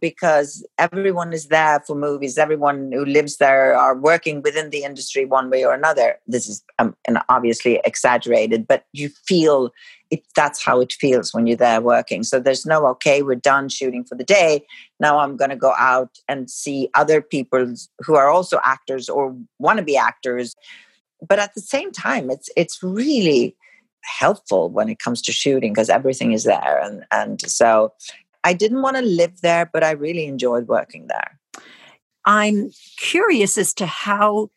because 0.00 0.66
everyone 0.78 1.32
is 1.32 1.46
there 1.46 1.80
for 1.86 1.94
movies. 1.94 2.36
Everyone 2.36 2.90
who 2.92 3.04
lives 3.04 3.36
there 3.36 3.74
are 3.76 3.96
working 3.96 4.42
within 4.42 4.70
the 4.70 4.82
industry 4.82 5.24
one 5.24 5.48
way 5.48 5.64
or 5.64 5.72
another. 5.72 6.18
This 6.26 6.48
is 6.48 6.62
um, 6.78 6.94
and 7.06 7.18
obviously 7.28 7.80
exaggerated, 7.84 8.66
but 8.66 8.84
you 8.92 9.08
feel 9.08 9.70
it. 10.10 10.24
That's 10.34 10.62
how 10.62 10.80
it 10.80 10.92
feels 10.92 11.32
when 11.32 11.46
you're 11.46 11.56
there 11.56 11.80
working. 11.80 12.24
So 12.24 12.40
there's 12.40 12.66
no 12.66 12.86
okay, 12.88 13.22
we're 13.22 13.36
done 13.36 13.68
shooting 13.68 14.04
for 14.04 14.16
the 14.16 14.24
day. 14.24 14.66
Now 14.98 15.18
I'm 15.18 15.36
going 15.36 15.50
to 15.50 15.56
go 15.56 15.72
out 15.78 16.18
and 16.28 16.50
see 16.50 16.90
other 16.94 17.22
people 17.22 17.74
who 18.00 18.16
are 18.16 18.28
also 18.28 18.60
actors 18.64 19.08
or 19.08 19.36
want 19.58 19.78
to 19.78 19.84
be 19.84 19.96
actors. 19.96 20.54
But 21.26 21.38
at 21.38 21.54
the 21.54 21.60
same 21.60 21.92
time, 21.92 22.28
it's 22.28 22.50
it's 22.56 22.82
really 22.82 23.56
helpful 24.04 24.68
when 24.70 24.88
it 24.88 24.98
comes 24.98 25.22
to 25.22 25.32
shooting 25.32 25.72
because 25.72 25.88
everything 25.88 26.32
is 26.32 26.44
there 26.44 26.80
and 26.82 27.04
and 27.10 27.40
so 27.50 27.92
I 28.44 28.52
didn't 28.54 28.82
want 28.82 28.96
to 28.96 29.02
live 29.02 29.40
there, 29.40 29.70
but 29.72 29.84
I 29.84 29.92
really 29.92 30.26
enjoyed 30.26 30.68
working 30.68 31.06
there. 31.08 31.38
I'm 32.24 32.70
curious 32.98 33.56
as 33.58 33.72
to 33.74 33.86
how 33.86 34.50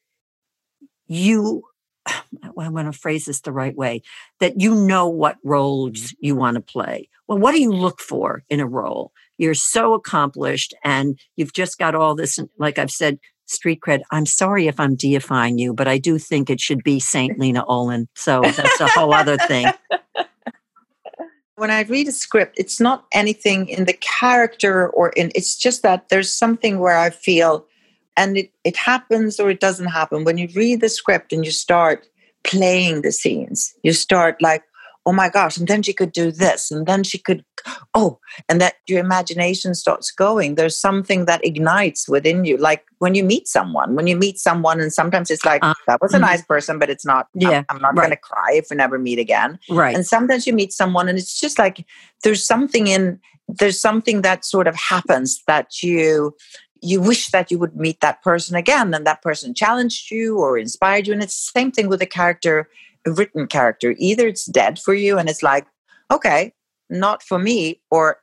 you, 1.08 1.64
I 2.08 2.70
want 2.70 2.92
to 2.92 2.98
phrase 2.98 3.26
this 3.26 3.42
the 3.42 3.52
right 3.52 3.76
way, 3.76 4.02
that 4.40 4.60
you 4.60 4.76
know 4.76 5.08
what 5.08 5.38
roles 5.44 6.14
you 6.20 6.36
want 6.36 6.56
to 6.56 6.62
play. 6.62 7.10
Well, 7.28 7.40
what 7.40 7.54
do 7.54 7.62
you 7.62 7.72
look 7.72 8.02
for 8.02 8.44
in 8.50 8.60
a 8.60 8.68
role? 8.68 9.12
You're 9.38 9.56
so 9.56 9.94
accomplished 9.94 10.74
and 10.84 11.20
you've 11.36 11.54
just 11.54 11.78
got 11.78 11.96
all 11.96 12.16
this, 12.16 12.40
like 12.58 12.78
I've 12.78 12.92
said, 12.92 13.20
street 13.46 13.82
cred. 13.82 14.02
I'm 14.12 14.26
sorry 14.26 14.68
if 14.68 14.80
I'm 14.80 14.96
deifying 14.96 15.58
you, 15.58 15.74
but 15.74 15.88
I 15.88 15.98
do 15.98 16.18
think 16.18 16.50
it 16.50 16.60
should 16.60 16.84
be 16.84 17.00
Saint 17.00 17.40
Lena 17.40 17.66
Olin. 17.66 18.08
So 18.16 18.42
that's 18.42 18.80
a 18.80 18.88
whole 18.88 19.14
other 19.14 19.38
thing. 19.38 19.68
when 21.56 21.72
I 21.72 21.82
read 21.84 22.08
a 22.08 22.12
script, 22.12 22.56
it's 22.58 22.80
not 22.80 23.06
anything 23.14 23.68
in 23.70 23.86
the 23.86 23.94
character 23.94 24.90
or 24.90 25.10
in 25.10 25.32
it's 25.36 25.56
just 25.58 25.84
that 25.84 26.10
there's 26.10 26.32
something 26.32 26.80
where 26.80 26.98
I 26.98 27.10
feel 27.10 27.66
and 28.18 28.38
it, 28.38 28.52
it 28.64 28.78
happens 28.78 29.40
or 29.40 29.50
it 29.50 29.60
doesn't 29.60 29.88
happen. 29.88 30.24
When 30.24 30.38
you 30.38 30.48
read 30.56 30.82
the 30.82 30.90
script 30.90 31.34
and 31.34 31.46
you 31.46 31.52
start 31.52 32.08
playing 32.44 33.02
the 33.02 33.12
scenes, 33.12 33.74
you 33.84 33.94
start 33.94 34.42
like, 34.42 34.64
oh 35.08 35.14
my 35.14 35.30
gosh, 35.30 35.58
and 35.58 35.68
then 35.68 35.84
she 35.84 35.94
could 35.94 36.12
do 36.12 36.32
this, 36.32 36.72
and 36.72 36.88
then 36.88 37.04
she 37.04 37.18
could, 37.20 37.44
oh, 37.94 38.20
and 38.50 38.60
that 38.60 38.76
your 38.88 39.00
imagination 39.00 39.76
starts 39.76 40.12
going. 40.12 40.56
There's 40.56 40.80
something 40.80 41.26
that 41.26 41.46
ignites 41.46 42.10
within 42.10 42.44
you. 42.44 42.58
Like 42.58 42.84
when 43.00 43.14
you 43.16 43.24
meet 43.24 43.48
someone, 43.48 43.96
when 43.96 44.08
you 44.08 44.16
meet 44.16 44.40
someone, 44.40 44.80
and 44.80 44.92
sometimes 44.92 45.30
it's 45.30 45.46
like, 45.46 45.64
Uh, 45.64 45.74
that 45.88 46.02
was 46.02 46.14
a 46.14 46.18
mhm. 46.18 46.22
nice 46.22 46.44
person, 46.44 46.80
but 46.80 46.90
it's 46.90 47.06
not, 47.06 47.28
I'm- 47.42 47.52
Yeah, 47.52 47.64
I'm, 47.70 47.80
not 47.82 47.90
right. 47.96 48.06
going 48.08 48.10
to 48.12 48.18
cry 48.18 48.52
if 48.54 48.68
we 48.72 48.76
never 48.78 48.98
meet 48.98 49.20
again 49.20 49.60
Right. 49.70 49.96
and 49.96 50.06
sometimes 50.06 50.48
you 50.48 50.54
meet 50.54 50.74
someone 50.74 51.08
and 51.10 51.18
it's 51.20 51.40
just 51.40 51.60
like 51.60 51.86
there's 52.24 52.46
something 52.46 52.88
in 52.88 53.20
there's 53.48 53.80
something 53.80 54.24
that 54.24 54.44
sort 54.44 54.68
of 54.68 54.76
happens 54.76 55.44
that 55.46 55.84
you 55.84 56.36
you 56.82 57.00
wish 57.02 57.30
that 57.30 57.52
you 57.52 57.58
would 57.60 57.76
meet 57.76 58.00
that 58.02 58.22
person 58.24 58.56
again 58.56 58.94
and 58.94 59.06
that 59.06 59.22
person 59.22 59.54
challenged 59.54 60.10
you 60.12 60.38
or 60.40 60.58
inspired 60.58 61.06
you 61.08 61.14
and 61.14 61.22
it's 61.24 61.38
the 61.52 61.60
same 61.60 61.72
thing 61.72 61.88
with 61.88 62.02
a 62.02 62.06
character 62.08 62.68
written 63.06 63.48
character. 63.48 63.96
Either 63.98 64.28
it's 64.28 64.46
dead 64.46 64.80
for 64.80 64.94
you 64.94 65.18
and 65.18 65.30
it's 65.30 65.44
like 65.44 65.66
okay 66.12 66.54
not 66.90 67.24
for 67.24 67.40
me 67.40 67.82
or 67.90 68.18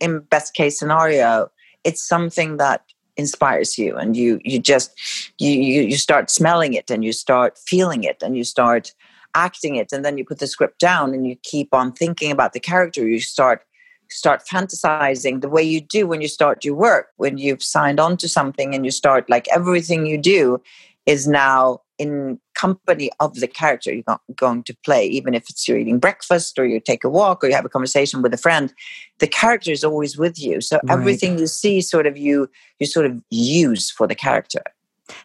in 0.00 0.20
best 0.20 0.54
case 0.54 0.78
scenario 0.78 1.50
it's 1.82 2.06
something 2.06 2.56
that 2.56 2.84
inspires 3.16 3.76
you 3.76 3.96
and 3.96 4.16
you 4.16 4.38
you 4.44 4.60
just 4.60 4.92
you 5.38 5.50
you, 5.50 5.82
you 5.82 5.96
start 5.96 6.30
smelling 6.30 6.74
it 6.74 6.88
and 6.88 7.04
you 7.04 7.12
start 7.12 7.58
feeling 7.66 8.04
it 8.04 8.22
and 8.22 8.36
you 8.36 8.44
start 8.44 8.94
acting 9.34 9.76
it 9.76 9.92
and 9.92 10.04
then 10.04 10.18
you 10.18 10.24
put 10.24 10.38
the 10.38 10.46
script 10.46 10.80
down 10.80 11.14
and 11.14 11.26
you 11.26 11.36
keep 11.42 11.72
on 11.72 11.92
thinking 11.92 12.30
about 12.30 12.52
the 12.52 12.60
character. 12.60 13.06
You 13.06 13.20
start 13.20 13.62
start 14.10 14.42
fantasizing 14.46 15.42
the 15.42 15.50
way 15.50 15.62
you 15.62 15.80
do 15.80 16.06
when 16.06 16.20
you 16.22 16.28
start 16.28 16.64
your 16.64 16.74
work. 16.74 17.08
When 17.16 17.36
you've 17.38 17.62
signed 17.62 18.00
on 18.00 18.16
to 18.18 18.28
something 18.28 18.74
and 18.74 18.84
you 18.84 18.90
start 18.90 19.28
like 19.28 19.46
everything 19.54 20.06
you 20.06 20.18
do 20.18 20.62
is 21.04 21.28
now 21.28 21.80
in 21.98 22.38
company 22.54 23.10
of 23.20 23.34
the 23.36 23.46
character 23.48 23.92
you're 23.92 24.02
go- 24.04 24.20
going 24.36 24.62
to 24.62 24.74
play 24.84 25.04
even 25.06 25.34
if 25.34 25.48
it's 25.50 25.66
you're 25.68 25.78
eating 25.78 25.98
breakfast 25.98 26.58
or 26.58 26.64
you 26.66 26.80
take 26.80 27.04
a 27.04 27.08
walk 27.08 27.42
or 27.42 27.48
you 27.48 27.54
have 27.54 27.64
a 27.64 27.68
conversation 27.68 28.22
with 28.22 28.32
a 28.34 28.36
friend 28.36 28.72
the 29.18 29.26
character 29.26 29.70
is 29.72 29.82
always 29.84 30.16
with 30.16 30.38
you 30.38 30.60
so 30.60 30.76
Right. 30.84 30.92
everything 30.98 31.38
you 31.38 31.46
see 31.46 31.80
sort 31.80 32.06
of 32.06 32.16
you 32.16 32.48
you 32.78 32.86
sort 32.86 33.06
of 33.06 33.20
use 33.30 33.90
for 33.90 34.06
the 34.06 34.14
character 34.14 34.62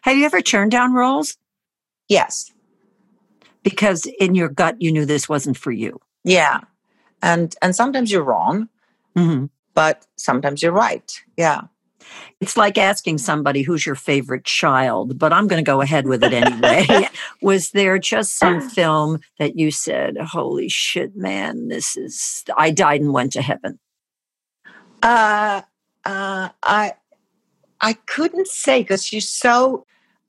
Have 0.02 0.16
you 0.16 0.24
ever 0.24 0.40
turned 0.42 0.70
down 0.70 0.92
roles 0.92 1.36
yes 2.08 2.50
because 3.62 4.06
in 4.20 4.34
your 4.34 4.48
gut 4.48 4.76
you 4.80 4.92
knew 4.92 5.04
this 5.06 5.28
wasn't 5.28 5.56
for 5.56 5.72
you? 5.72 6.00
yeah 6.24 6.60
and 7.22 7.54
and 7.62 7.74
sometimes 7.76 8.10
you're 8.12 8.24
wrong 8.24 8.68
Mhm. 9.16 9.48
but 9.74 10.06
sometimes 10.16 10.62
you're 10.62 10.72
right. 10.88 11.10
Yeah. 11.36 11.62
It's 12.40 12.56
like 12.56 12.78
asking 12.78 13.18
somebody 13.18 13.62
who's 13.62 13.86
your 13.86 13.94
favorite 13.94 14.44
child, 14.44 15.18
but 15.18 15.32
I'm 15.32 15.46
going 15.46 15.62
to 15.64 15.68
go 15.68 15.80
ahead 15.80 16.06
with 16.06 16.22
it 16.22 16.32
anyway. 16.32 17.08
Was 17.42 17.70
there 17.70 17.98
just 17.98 18.38
some 18.38 18.60
film 18.60 19.20
that 19.38 19.58
you 19.58 19.70
said, 19.70 20.16
"Holy 20.18 20.68
shit, 20.68 21.16
man, 21.16 21.68
this 21.68 21.96
is 21.96 22.44
I 22.56 22.70
died 22.70 23.00
and 23.00 23.12
went 23.12 23.32
to 23.32 23.42
heaven"? 23.42 23.78
Uh, 25.02 25.62
uh, 26.04 26.48
I 26.62 26.94
I 27.80 27.92
couldn't 28.06 28.48
say 28.48 28.80
because 28.80 29.12
you're 29.12 29.20
so. 29.20 29.86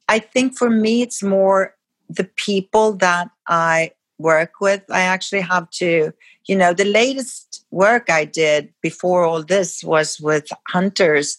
I 0.07 0.19
think 0.19 0.57
for 0.57 0.69
me, 0.69 1.01
it's 1.01 1.23
more 1.23 1.75
the 2.09 2.29
people 2.35 2.93
that 2.97 3.29
I 3.47 3.91
work 4.17 4.59
with. 4.61 4.83
I 4.89 5.01
actually 5.01 5.41
have 5.41 5.69
to, 5.71 6.11
you 6.47 6.55
know, 6.55 6.73
the 6.73 6.85
latest 6.85 7.65
work 7.71 8.09
I 8.09 8.25
did 8.25 8.73
before 8.81 9.23
all 9.23 9.43
this 9.43 9.83
was 9.83 10.19
with 10.19 10.47
Hunters 10.67 11.37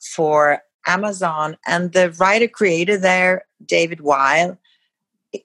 for 0.00 0.62
Amazon, 0.86 1.56
and 1.66 1.92
the 1.92 2.12
writer 2.12 2.46
creator 2.48 2.96
there, 2.96 3.44
David 3.64 4.00
Weil, 4.00 4.56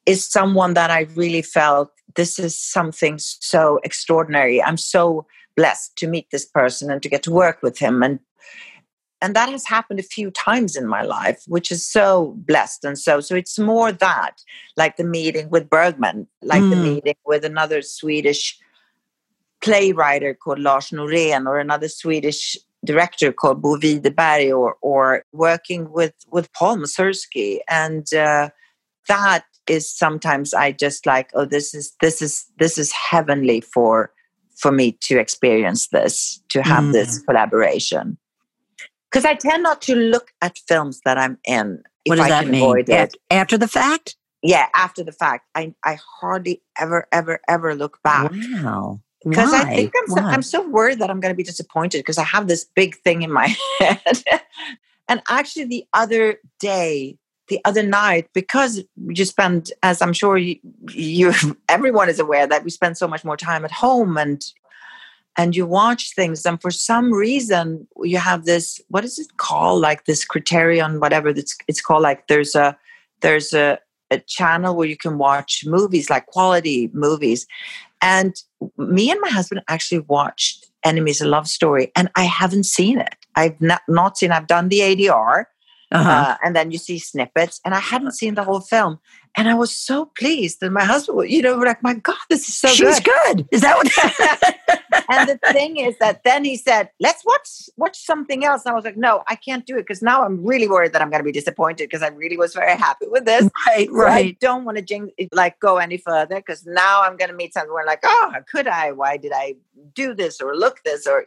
is 0.06 0.26
someone 0.26 0.76
that 0.76 0.92
I 0.92 1.08
really 1.16 1.42
felt 1.42 1.92
this 2.16 2.38
is 2.38 2.58
something 2.58 3.18
so 3.18 3.80
extraordinary. 3.84 4.62
I'm 4.62 4.78
so 4.78 5.26
blessed 5.56 5.96
to 5.98 6.08
meet 6.08 6.28
this 6.32 6.46
person 6.46 6.92
and 6.92 7.02
to 7.02 7.10
get 7.10 7.24
to 7.24 7.32
work 7.32 7.62
with 7.62 7.78
him 7.78 8.04
and 8.04 8.20
and 9.24 9.36
that 9.36 9.50
has 9.50 9.66
happened 9.66 10.00
a 10.00 10.04
few 10.04 10.32
times 10.32 10.76
in 10.76 10.88
my 10.88 11.02
life 11.02 11.44
which 11.48 11.72
is 11.72 11.86
so 11.86 12.36
blessed 12.48 12.86
and 12.86 12.98
so 12.98 13.20
so 13.20 13.36
it's 13.36 13.60
more 13.60 13.92
that 13.92 14.42
like 14.78 14.96
the 14.98 15.04
meeting 15.04 15.50
with 15.50 15.70
bergman 15.70 16.28
like 16.42 16.64
the 16.70 16.76
Mm. 16.76 16.84
meeting 16.84 17.16
with 17.26 17.44
another 17.44 17.82
swedish 17.82 18.58
playwright 19.62 20.24
called 20.40 20.60
lars 20.60 20.90
norén 20.90 21.46
or 21.48 21.60
another 21.60 21.88
swedish 21.88 22.58
director 22.86 23.32
called 23.32 23.62
bo 23.62 23.78
widerberg 23.78 24.58
or 24.58 24.76
or 24.82 25.24
working 25.34 25.92
with 25.92 26.14
with 26.32 26.52
paul 26.54 26.78
mazursky 26.78 27.60
and 27.70 28.14
uh, 28.14 28.50
that 29.08 29.44
is 29.68 29.90
sometimes 29.90 30.54
i 30.54 30.72
just 30.72 31.06
like 31.06 31.30
oh 31.36 31.46
this 31.46 31.74
is 31.74 31.94
this 32.02 32.22
is 32.22 32.46
this 32.60 32.78
is 32.78 32.92
heavenly 32.92 33.62
for 33.62 34.12
for 34.58 34.72
me 34.72 34.92
to 34.94 35.20
experience 35.20 35.88
this 35.90 36.42
to 36.50 36.62
have 36.62 36.92
this 36.92 37.20
collaboration 37.28 38.18
because 39.12 39.26
i 39.26 39.36
tend 39.36 39.62
not 39.64 39.82
to 39.82 39.96
look 39.96 40.32
at 40.42 40.58
films 40.68 41.02
that 41.06 41.18
i'm 41.18 41.38
in 41.46 41.82
if 42.06 42.10
What 42.10 42.16
does 42.16 42.26
i 42.26 42.30
that 42.30 42.44
can 42.46 42.52
mean? 42.52 42.64
avoid 42.64 42.90
it 42.90 43.16
After 43.30 43.58
the 43.58 43.68
fact? 43.68 44.16
yeah 44.42 44.66
after 44.74 45.04
the 45.04 45.12
fact 45.12 45.46
i 45.54 45.72
i 45.86 45.98
hardly 46.20 46.62
ever 46.80 47.08
ever 47.12 47.40
ever 47.48 47.76
look 47.76 48.00
back 48.04 48.32
Wow. 48.64 49.02
Because 49.24 49.54
I 49.54 49.76
think 49.76 49.94
I'm 49.96 50.08
so, 50.08 50.22
I'm 50.22 50.42
so 50.42 50.68
worried 50.68 51.00
that 51.00 51.10
I'm 51.10 51.20
going 51.20 51.34
to 51.34 51.38
be 51.38 51.44
disappointed 51.44 52.00
because 52.00 52.18
I 52.18 52.24
have 52.24 52.48
this 52.48 52.66
big 52.66 52.96
thing 52.98 53.22
in 53.22 53.32
my 53.32 53.56
head. 53.80 54.24
And 55.08 55.22
actually, 55.30 55.66
the 55.66 55.86
other 55.94 56.40
day, 56.60 57.18
the 57.48 57.60
other 57.66 57.84
night, 57.84 58.30
because 58.34 58.84
we 58.96 59.14
just 59.14 59.32
spend, 59.32 59.72
as 59.84 60.02
I'm 60.02 60.14
sure 60.14 60.38
you, 60.38 60.56
you 60.90 61.34
everyone 61.70 62.10
is 62.10 62.20
aware 62.20 62.48
that 62.48 62.64
we 62.64 62.72
spend 62.72 62.98
so 62.98 63.08
much 63.08 63.24
more 63.24 63.38
time 63.38 63.66
at 63.66 63.72
home 63.72 64.18
and 64.18 64.44
and 65.38 65.56
you 65.56 65.66
watch 65.66 66.14
things 66.14 66.46
and 66.46 66.62
for 66.62 66.72
some 66.72 67.14
reason 67.14 67.88
you 68.04 68.18
have 68.18 68.44
this 68.44 68.82
what 68.90 69.06
is 69.06 69.18
it 69.18 69.38
called? 69.38 69.82
Like 69.82 70.04
this 70.04 70.26
criterion 70.26 71.00
whatever 71.00 71.30
it's, 71.30 71.58
it's 71.70 71.82
called 71.82 72.04
like 72.04 72.28
there's 72.28 72.54
a 72.54 72.78
there's 73.22 73.54
a, 73.54 73.80
a 74.10 74.20
channel 74.20 74.76
where 74.76 74.88
you 74.88 74.98
can 74.98 75.18
watch 75.18 75.64
movies 75.66 76.10
like 76.10 76.26
quality 76.26 76.90
movies 76.94 77.48
and 78.02 78.36
me 78.78 79.12
and 79.12 79.20
my 79.22 79.30
husband 79.30 79.62
actually 79.68 80.00
watched 80.00 80.68
enemies 80.84 81.22
a 81.22 81.28
love 81.28 81.48
story 81.48 81.92
and 81.96 82.10
i 82.16 82.24
haven't 82.24 82.66
seen 82.66 83.00
it. 83.00 83.16
I've 83.36 83.60
not, 83.62 83.82
not 83.88 84.18
seen 84.18 84.32
i've 84.32 84.48
done 84.48 84.70
the 84.70 84.80
adr 84.80 85.46
uh-huh. 85.92 86.10
uh, 86.10 86.36
and 86.44 86.56
then 86.56 86.72
you 86.72 86.78
see 86.78 86.98
snippets 86.98 87.60
and 87.66 87.74
i 87.74 87.80
hadn't 87.80 88.12
seen 88.12 88.36
the 88.36 88.44
whole 88.44 88.62
film 88.62 89.00
and 89.36 89.48
I 89.48 89.54
was 89.54 89.76
so 89.76 90.06
pleased. 90.06 90.62
And 90.62 90.74
my 90.74 90.84
husband, 90.84 91.30
you 91.30 91.42
know, 91.42 91.56
like, 91.56 91.82
my 91.82 91.94
God, 91.94 92.18
this 92.30 92.50
is 92.50 92.58
so 92.58 92.68
She's 92.68 93.00
good. 93.00 93.38
good. 93.38 93.48
Is 93.52 93.62
that 93.62 93.78
what? 93.78 95.04
and 95.10 95.30
the 95.30 95.40
thing 95.54 95.78
is 95.78 95.98
that 96.00 96.24
then 96.24 96.44
he 96.44 96.58
said, 96.58 96.90
let's 97.00 97.24
watch 97.26 97.70
watch 97.78 97.98
something 97.98 98.44
else. 98.44 98.64
And 98.66 98.74
I 98.74 98.76
was 98.76 98.84
like, 98.84 98.98
no, 98.98 99.24
I 99.28 99.36
can't 99.36 99.66
do 99.66 99.78
it 99.78 99.84
because 99.84 100.02
now 100.02 100.24
I'm 100.26 100.46
really 100.46 100.68
worried 100.68 100.94
that 100.94 101.02
I'm 101.02 101.10
going 101.10 101.22
to 101.22 101.26
be 101.26 101.32
disappointed 101.32 101.86
because 101.86 102.04
I 102.04 102.10
really 102.10 102.38
was 102.38 102.54
very 102.54 102.78
happy 102.78 103.08
with 103.08 103.26
this. 103.26 103.50
Right, 103.68 103.88
so 103.88 103.94
right. 103.94 104.26
I 104.26 104.38
don't 104.42 104.66
want 104.66 104.78
to 104.78 104.84
jing- 104.84 105.12
like 105.32 105.60
go 105.60 105.78
any 105.78 105.98
further 105.98 106.36
because 106.36 106.66
now 106.66 107.04
I'm 107.04 107.16
going 107.16 107.30
to 107.30 107.36
meet 107.36 107.54
someone 107.54 107.86
like, 107.86 108.02
oh, 108.04 108.34
could 108.52 108.68
I? 108.68 108.92
Why 108.92 109.18
did 109.18 109.32
I 109.34 109.56
do 109.94 110.14
this 110.14 110.42
or 110.42 110.56
look 110.56 110.84
this 110.84 111.08
or? 111.08 111.26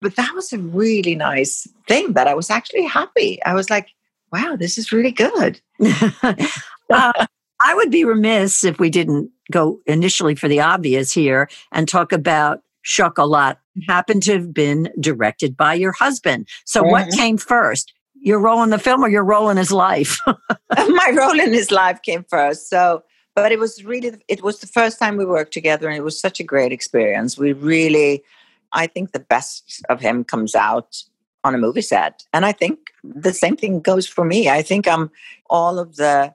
But 0.00 0.16
that 0.16 0.34
was 0.34 0.52
a 0.52 0.58
really 0.58 1.14
nice 1.14 1.68
thing 1.86 2.12
that 2.14 2.26
I 2.26 2.34
was 2.34 2.50
actually 2.50 2.84
happy. 2.84 3.42
I 3.44 3.54
was 3.54 3.70
like, 3.70 3.88
wow, 4.34 4.56
this 4.56 4.76
is 4.76 4.90
really 4.90 5.12
good. 5.12 5.60
uh, 5.80 7.12
I 7.60 7.74
would 7.74 7.90
be 7.90 8.04
remiss 8.04 8.64
if 8.64 8.80
we 8.80 8.90
didn't 8.90 9.30
go 9.52 9.78
initially 9.86 10.34
for 10.34 10.48
the 10.48 10.60
obvious 10.60 11.12
here 11.12 11.48
and 11.70 11.88
talk 11.88 12.12
about 12.12 12.60
Chocolat 12.82 13.58
happened 13.86 14.24
to 14.24 14.32
have 14.32 14.52
been 14.52 14.90
directed 14.98 15.56
by 15.56 15.74
your 15.74 15.92
husband. 15.92 16.48
So 16.66 16.82
mm-hmm. 16.82 16.90
what 16.90 17.12
came 17.12 17.38
first? 17.38 17.92
Your 18.14 18.40
role 18.40 18.62
in 18.64 18.70
the 18.70 18.78
film 18.78 19.04
or 19.04 19.08
your 19.08 19.22
role 19.22 19.50
in 19.50 19.56
his 19.56 19.70
life? 19.70 20.18
My 20.26 21.12
role 21.16 21.38
in 21.38 21.52
his 21.52 21.70
life 21.70 22.02
came 22.02 22.24
first. 22.28 22.68
So 22.68 23.04
but 23.36 23.52
it 23.52 23.58
was 23.58 23.84
really 23.84 24.12
it 24.28 24.42
was 24.42 24.58
the 24.58 24.66
first 24.66 24.98
time 24.98 25.16
we 25.16 25.24
worked 25.24 25.52
together 25.52 25.88
and 25.88 25.96
it 25.96 26.04
was 26.04 26.18
such 26.18 26.40
a 26.40 26.44
great 26.44 26.72
experience. 26.72 27.38
We 27.38 27.52
really 27.52 28.24
I 28.72 28.88
think 28.88 29.12
the 29.12 29.20
best 29.20 29.80
of 29.88 30.00
him 30.00 30.24
comes 30.24 30.56
out 30.56 31.04
on 31.44 31.54
a 31.54 31.58
movie 31.58 31.82
set. 31.82 32.24
And 32.32 32.44
I 32.44 32.52
think 32.52 32.78
the 33.04 33.32
same 33.32 33.56
thing 33.56 33.80
goes 33.80 34.06
for 34.06 34.24
me. 34.24 34.48
I 34.48 34.62
think 34.62 34.88
I'm 34.88 35.10
all 35.48 35.78
of 35.78 35.96
the 35.96 36.34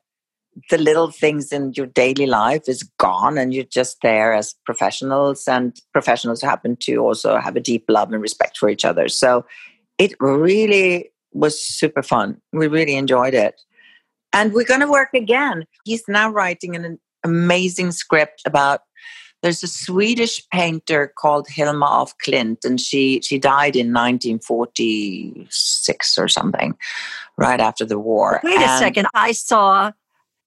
the 0.70 0.78
little 0.78 1.10
things 1.10 1.52
in 1.52 1.74
your 1.74 1.86
daily 1.86 2.26
life 2.26 2.68
is 2.68 2.84
gone 2.98 3.38
and 3.38 3.54
you're 3.54 3.64
just 3.64 3.98
there 4.02 4.34
as 4.34 4.56
professionals 4.66 5.48
and 5.48 5.80
professionals 5.94 6.42
happen 6.42 6.76
to 6.76 6.98
also 6.98 7.38
have 7.38 7.56
a 7.56 7.62
deep 7.62 7.86
love 7.88 8.12
and 8.12 8.22
respect 8.22 8.58
for 8.58 8.70
each 8.70 8.84
other 8.84 9.08
so 9.08 9.46
it 9.98 10.14
really 10.20 11.12
was 11.32 11.62
super 11.62 12.04
fun 12.04 12.42
we 12.52 12.68
really 12.68 12.96
enjoyed 12.96 13.34
it 13.34 13.62
and 14.34 14.54
we're 14.54 14.66
going 14.66 14.82
to 14.82 14.92
work 14.92 15.14
again 15.14 15.66
he's 15.86 16.04
now 16.08 16.30
writing 16.30 16.76
an 16.76 17.00
amazing 17.24 17.92
script 17.92 18.42
about 18.46 18.82
there's 19.42 19.64
a 19.64 19.68
swedish 19.68 20.48
painter 20.50 21.14
called 21.18 21.48
hilma 21.48 21.86
af 21.86 22.14
klint 22.26 22.66
and 22.66 22.80
she 22.80 23.22
she 23.22 23.40
died 23.40 23.76
in 23.76 23.94
1946 23.94 26.18
or 26.18 26.28
something 26.28 26.76
right 27.38 27.60
after 27.60 27.86
the 27.86 28.00
war 28.00 28.40
wait 28.44 28.56
and 28.56 28.64
a 28.64 28.78
second 28.78 29.08
i 29.14 29.32
saw 29.32 29.92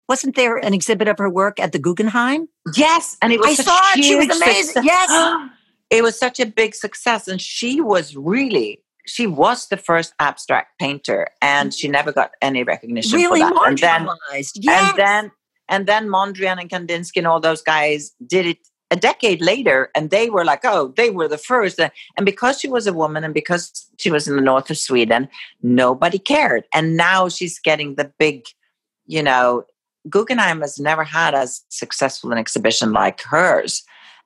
wasn't 0.09 0.37
there 0.37 0.57
an 0.57 0.75
exhibit 0.75 1.09
of 1.09 1.19
her 1.19 1.31
work 1.31 1.59
at 1.59 1.73
the 1.73 1.79
Guggenheim? 1.79 2.49
Yes, 2.77 3.17
and 3.23 3.33
it 3.33 3.41
was. 3.41 3.59
I 3.61 3.63
saw 3.63 3.79
it. 3.97 4.05
She 4.05 4.15
was 4.15 4.27
amazing. 4.27 4.65
Success. 4.65 4.85
Yes, 4.85 5.51
it 5.91 6.03
was 6.03 6.19
such 6.19 6.39
a 6.41 6.45
big 6.45 6.75
success, 6.75 7.29
and 7.29 7.41
she 7.41 7.81
was 7.81 8.15
really. 8.17 8.83
She 9.07 9.27
was 9.27 9.69
the 9.69 9.77
first 9.77 10.13
abstract 10.21 10.79
painter, 10.79 11.29
and 11.41 11.75
she 11.75 11.89
never 11.89 12.13
got 12.13 12.33
any 12.41 12.63
recognition 12.63 13.19
really 13.19 13.41
for 13.41 13.55
that. 13.55 13.69
And 13.69 13.79
then, 13.79 14.09
yes. 14.55 14.91
and 14.91 14.99
then, 14.99 15.33
and 15.69 15.87
then 15.87 16.09
Mondrian 16.09 16.61
and 16.61 16.71
Kandinsky 16.71 17.17
and 17.17 17.27
all 17.27 17.41
those 17.41 17.63
guys 17.63 18.13
did 18.25 18.47
it 18.47 18.59
a 18.93 18.97
decade 18.97 19.41
later, 19.41 19.91
and 19.97 20.11
they 20.11 20.29
were 20.29 20.45
like, 20.45 20.61
"Oh, 20.65 20.93
they 20.97 21.11
were 21.11 21.27
the 21.27 21.39
first. 21.39 21.81
And 21.81 22.27
because 22.27 22.61
she 22.61 22.69
was 22.69 22.87
a 22.87 22.93
woman, 22.93 23.25
and 23.25 23.35
because 23.35 23.89
she 23.97 24.11
was 24.11 24.29
in 24.29 24.37
the 24.37 24.43
north 24.43 24.69
of 24.71 24.77
Sweden, 24.77 25.29
nobody 25.63 26.19
cared. 26.19 26.65
And 26.75 26.97
now 26.97 27.29
she's 27.29 27.59
getting 27.59 27.95
the 27.95 28.13
big, 28.19 28.45
you 29.07 29.23
know, 29.23 29.65
Guggenheim 30.09 30.61
has 30.61 30.79
never 30.79 31.05
had 31.05 31.35
as 31.35 31.63
successful 31.71 32.33
an 32.33 32.39
exhibition 32.39 32.93
like 32.93 33.23
hers. 33.23 33.83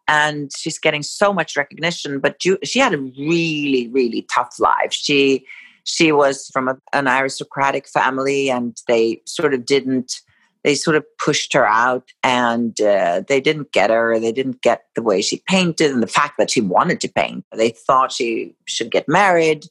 And 0.09 0.51
she's 0.57 0.79
getting 0.79 1.03
so 1.03 1.33
much 1.33 1.57
recognition, 1.57 2.21
but 2.21 2.43
she 2.65 2.79
had 2.79 2.95
a 2.95 2.99
really, 2.99 3.89
really 3.89 4.23
tough 4.23 4.59
life. 4.59 4.93
She 4.93 5.47
she 5.85 6.11
was 6.11 6.49
from 6.53 6.67
a, 6.67 6.77
an 6.93 7.07
aristocratic 7.07 7.89
family, 7.89 8.51
and 8.51 8.77
they 8.89 9.23
sort 9.25 9.55
of 9.55 9.65
didn't. 9.65 10.21
They 10.67 10.75
sort 10.75 10.97
of 10.97 11.05
pushed 11.25 11.53
her 11.53 11.65
out, 11.65 12.11
and 12.25 12.79
uh, 12.81 13.23
they 13.29 13.41
didn't 13.41 13.71
get 13.71 13.89
her. 13.89 14.19
They 14.19 14.33
didn't 14.33 14.63
get 14.63 14.83
the 14.97 15.03
way 15.03 15.23
she 15.23 15.41
painted, 15.47 15.93
and 15.93 16.03
the 16.03 16.09
fact 16.09 16.35
that 16.39 16.51
she 16.51 16.61
wanted 16.61 17.01
to 17.03 17.09
paint. 17.09 17.45
They 17.55 17.71
thought 17.71 18.11
she 18.11 18.53
should 18.67 18.91
get 18.91 19.09
married 19.09 19.67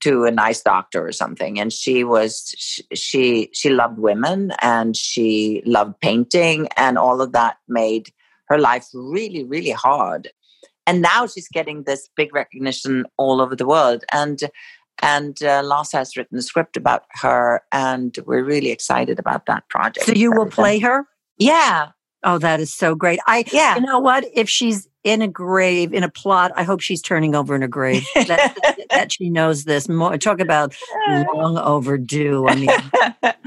to 0.00 0.24
a 0.24 0.32
nice 0.32 0.62
doctor 0.62 1.06
or 1.06 1.12
something 1.12 1.60
and 1.60 1.72
she 1.72 2.04
was 2.04 2.54
she 2.94 3.50
she 3.52 3.68
loved 3.68 3.98
women 3.98 4.50
and 4.62 4.96
she 4.96 5.62
loved 5.66 6.00
painting 6.00 6.68
and 6.76 6.96
all 6.96 7.20
of 7.20 7.32
that 7.32 7.58
made 7.68 8.08
her 8.48 8.58
life 8.58 8.86
really 8.94 9.44
really 9.44 9.70
hard 9.70 10.30
and 10.86 11.02
now 11.02 11.26
she's 11.26 11.48
getting 11.48 11.82
this 11.82 12.08
big 12.16 12.34
recognition 12.34 13.04
all 13.18 13.42
over 13.42 13.54
the 13.54 13.66
world 13.66 14.02
and 14.10 14.40
and 15.02 15.42
uh, 15.42 15.62
Lasse 15.64 15.92
has 15.92 16.16
written 16.16 16.38
a 16.38 16.42
script 16.42 16.76
about 16.76 17.04
her 17.22 17.62
and 17.72 18.16
we're 18.26 18.44
really 18.44 18.70
excited 18.70 19.18
about 19.18 19.46
that 19.46 19.68
project 19.68 20.06
so 20.06 20.12
you 20.12 20.32
will 20.32 20.46
play 20.46 20.78
her 20.78 21.06
yeah 21.38 21.90
Oh, 22.22 22.38
that 22.38 22.60
is 22.60 22.72
so 22.72 22.94
great. 22.94 23.18
I, 23.26 23.44
yeah. 23.50 23.76
you 23.76 23.80
know 23.80 23.98
what? 23.98 24.26
If 24.34 24.48
she's 24.48 24.86
in 25.04 25.22
a 25.22 25.28
grave, 25.28 25.94
in 25.94 26.04
a 26.04 26.10
plot, 26.10 26.52
I 26.54 26.64
hope 26.64 26.80
she's 26.80 27.00
turning 27.00 27.34
over 27.34 27.54
in 27.54 27.62
a 27.62 27.68
grave. 27.68 28.06
that, 28.14 28.86
that 28.90 29.12
she 29.12 29.30
knows 29.30 29.64
this. 29.64 29.88
More, 29.88 30.18
talk 30.18 30.40
about 30.40 30.74
long 31.08 31.56
overdue. 31.56 32.46
I 32.46 32.54
mean, 32.56 32.68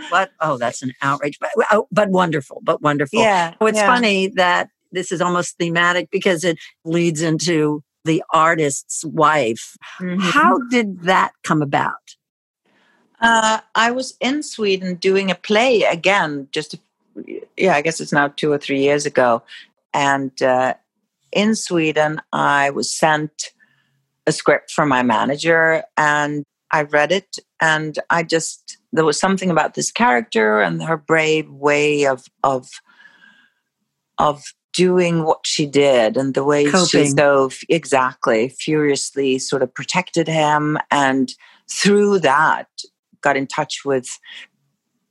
what? 0.10 0.32
Oh, 0.39 0.58
that's 0.58 0.82
an 0.82 0.94
outrage, 1.04 1.38
but, 1.39 1.52
oh, 1.70 1.88
but 1.92 2.10
wonderful, 2.10 2.62
but 2.63 2.82
wonderful. 2.82 3.20
Yeah. 3.20 3.54
Oh, 3.62 3.68
it's 3.68 3.78
yeah. 3.78 3.88
funny 3.88 4.28
that 4.30 4.70
this 4.92 5.12
is 5.12 5.22
almost 5.22 5.58
thematic 5.58 6.10
because 6.12 6.44
it 6.44 6.58
leads 6.84 7.22
into 7.22 7.84
the 8.06 8.24
artist's 8.32 9.06
wife. 9.06 9.78
Mm-hmm. 10.00 10.20
How 10.20 10.60
did 10.70 11.04
that 11.04 11.32
come 11.44 11.62
about? 11.62 12.16
Uh, 13.22 13.60
I 13.74 13.92
was 13.92 14.18
in 14.20 14.44
Sweden 14.44 14.96
doing 14.96 15.32
a 15.32 15.36
play 15.36 15.84
again 15.84 16.50
just 16.52 16.74
a 16.74 16.80
yeah, 17.58 17.76
I 17.76 17.82
guess 17.82 18.02
it's 18.02 18.13
now 18.13 18.30
two 18.30 18.52
or 18.52 18.58
three 18.58 18.82
years 18.82 19.06
ago. 19.06 19.44
And 19.94 20.42
uh, 20.42 20.74
in 21.32 21.56
Sweden, 21.56 22.22
I 22.32 22.70
was 22.72 22.94
sent 22.94 23.52
a 24.26 24.32
script 24.32 24.72
from 24.72 24.89
my 24.89 25.04
manager 25.04 25.84
and 25.98 26.44
I 26.72 26.84
read 26.84 27.12
it. 27.12 27.38
And 27.62 28.00
I 28.10 28.24
just, 28.24 28.78
there 28.92 29.06
was 29.06 29.20
something 29.20 29.52
about 29.52 29.76
this 29.76 29.92
character 29.92 30.62
and 30.62 30.82
her 30.84 30.98
brave 30.98 31.50
way 31.50 32.06
of, 32.06 32.26
of, 32.44 32.70
of 34.18 34.44
doing 34.74 35.24
what 35.24 35.46
she 35.46 35.66
did 35.66 36.18
and 36.18 36.34
the 36.34 36.44
way 36.44 36.66
Coping. 36.66 36.86
she 36.88 37.06
so 37.08 37.50
exactly 37.70 38.50
furiously 38.50 39.38
sort 39.38 39.62
of 39.62 39.74
protected 39.74 40.28
him 40.28 40.78
and 40.92 41.34
through 41.70 42.20
that 42.20 42.68
got 43.22 43.38
in 43.38 43.48
touch 43.48 43.86
with 43.86 44.20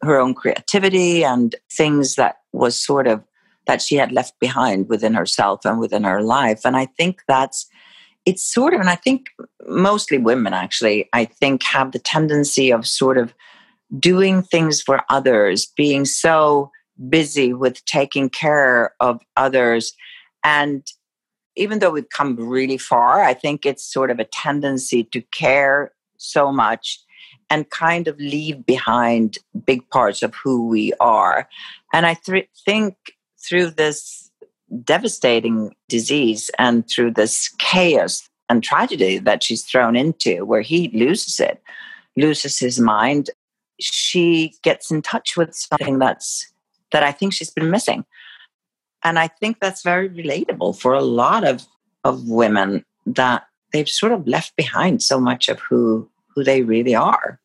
her 0.02 0.18
own 0.18 0.34
creativity 0.34 1.24
and 1.24 1.54
things 1.70 2.16
that 2.16 2.36
was 2.52 2.76
sort 2.76 3.06
of 3.06 3.22
that 3.66 3.80
she 3.80 3.94
had 3.94 4.12
left 4.12 4.38
behind 4.40 4.88
within 4.88 5.14
herself 5.14 5.64
and 5.64 5.78
within 5.78 6.02
her 6.02 6.20
life. 6.20 6.62
And 6.64 6.76
I 6.76 6.86
think 6.86 7.22
that's 7.28 7.68
it's 8.26 8.44
sort 8.44 8.74
of, 8.74 8.80
and 8.80 8.90
I 8.90 8.94
think 8.94 9.26
mostly 9.66 10.18
women 10.18 10.52
actually, 10.52 11.08
I 11.12 11.24
think 11.24 11.62
have 11.64 11.92
the 11.92 11.98
tendency 11.98 12.72
of 12.72 12.86
sort 12.86 13.18
of 13.18 13.34
doing 13.98 14.42
things 14.42 14.80
for 14.80 15.02
others, 15.08 15.66
being 15.76 16.04
so 16.04 16.70
busy 17.08 17.52
with 17.52 17.84
taking 17.84 18.28
care 18.28 18.94
of 19.00 19.20
others. 19.36 19.92
And 20.44 20.86
even 21.56 21.78
though 21.78 21.90
we've 21.90 22.08
come 22.08 22.36
really 22.36 22.78
far, 22.78 23.22
I 23.22 23.34
think 23.34 23.66
it's 23.66 23.84
sort 23.84 24.10
of 24.10 24.18
a 24.18 24.24
tendency 24.24 25.04
to 25.04 25.20
care 25.32 25.92
so 26.16 26.52
much 26.52 27.00
and 27.50 27.68
kind 27.68 28.08
of 28.08 28.18
leave 28.18 28.64
behind 28.64 29.36
big 29.66 29.88
parts 29.90 30.22
of 30.22 30.34
who 30.34 30.66
we 30.68 30.92
are. 31.00 31.48
And 31.92 32.06
I 32.06 32.14
th- 32.14 32.48
think 32.64 32.96
through 33.46 33.70
this 33.70 34.30
devastating 34.84 35.74
disease 35.88 36.50
and 36.58 36.88
through 36.88 37.10
this 37.10 37.50
chaos 37.58 38.26
and 38.48 38.62
tragedy 38.62 39.18
that 39.18 39.42
she's 39.42 39.64
thrown 39.64 39.96
into, 39.96 40.44
where 40.44 40.62
he 40.62 40.88
loses 40.94 41.40
it, 41.40 41.62
loses 42.16 42.58
his 42.58 42.80
mind, 42.80 43.30
she 43.80 44.54
gets 44.62 44.90
in 44.90 45.02
touch 45.02 45.36
with 45.36 45.54
something 45.54 45.98
that's 45.98 46.51
that 46.92 47.02
I 47.02 47.12
think 47.12 47.32
she's 47.32 47.50
been 47.50 47.70
missing. 47.70 48.04
And 49.02 49.18
I 49.18 49.28
think 49.28 49.58
that's 49.60 49.82
very 49.82 50.08
relatable 50.08 50.80
for 50.80 50.94
a 50.94 51.02
lot 51.02 51.44
of, 51.44 51.66
of 52.04 52.28
women 52.28 52.84
that 53.06 53.46
they've 53.72 53.88
sort 53.88 54.12
of 54.12 54.26
left 54.26 54.54
behind 54.56 55.02
so 55.02 55.18
much 55.20 55.48
of 55.48 55.58
who 55.60 56.08
who 56.34 56.44
they 56.44 56.62
really 56.62 56.94
are. 56.94 57.38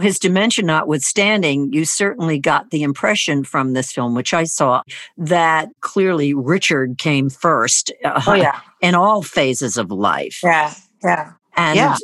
His 0.00 0.18
dementia 0.18 0.64
notwithstanding, 0.64 1.72
you 1.72 1.84
certainly 1.84 2.38
got 2.38 2.70
the 2.70 2.82
impression 2.82 3.44
from 3.44 3.74
this 3.74 3.92
film, 3.92 4.14
which 4.14 4.32
I 4.32 4.44
saw, 4.44 4.82
that 5.18 5.68
clearly 5.80 6.32
Richard 6.32 6.96
came 6.98 7.28
first 7.28 7.92
uh, 8.02 8.20
oh, 8.26 8.34
yeah. 8.34 8.60
in 8.80 8.94
all 8.94 9.22
phases 9.22 9.76
of 9.76 9.90
life. 9.90 10.40
Yeah, 10.42 10.74
yeah. 11.04 11.32
And 11.54 11.76
yeah. 11.76 11.96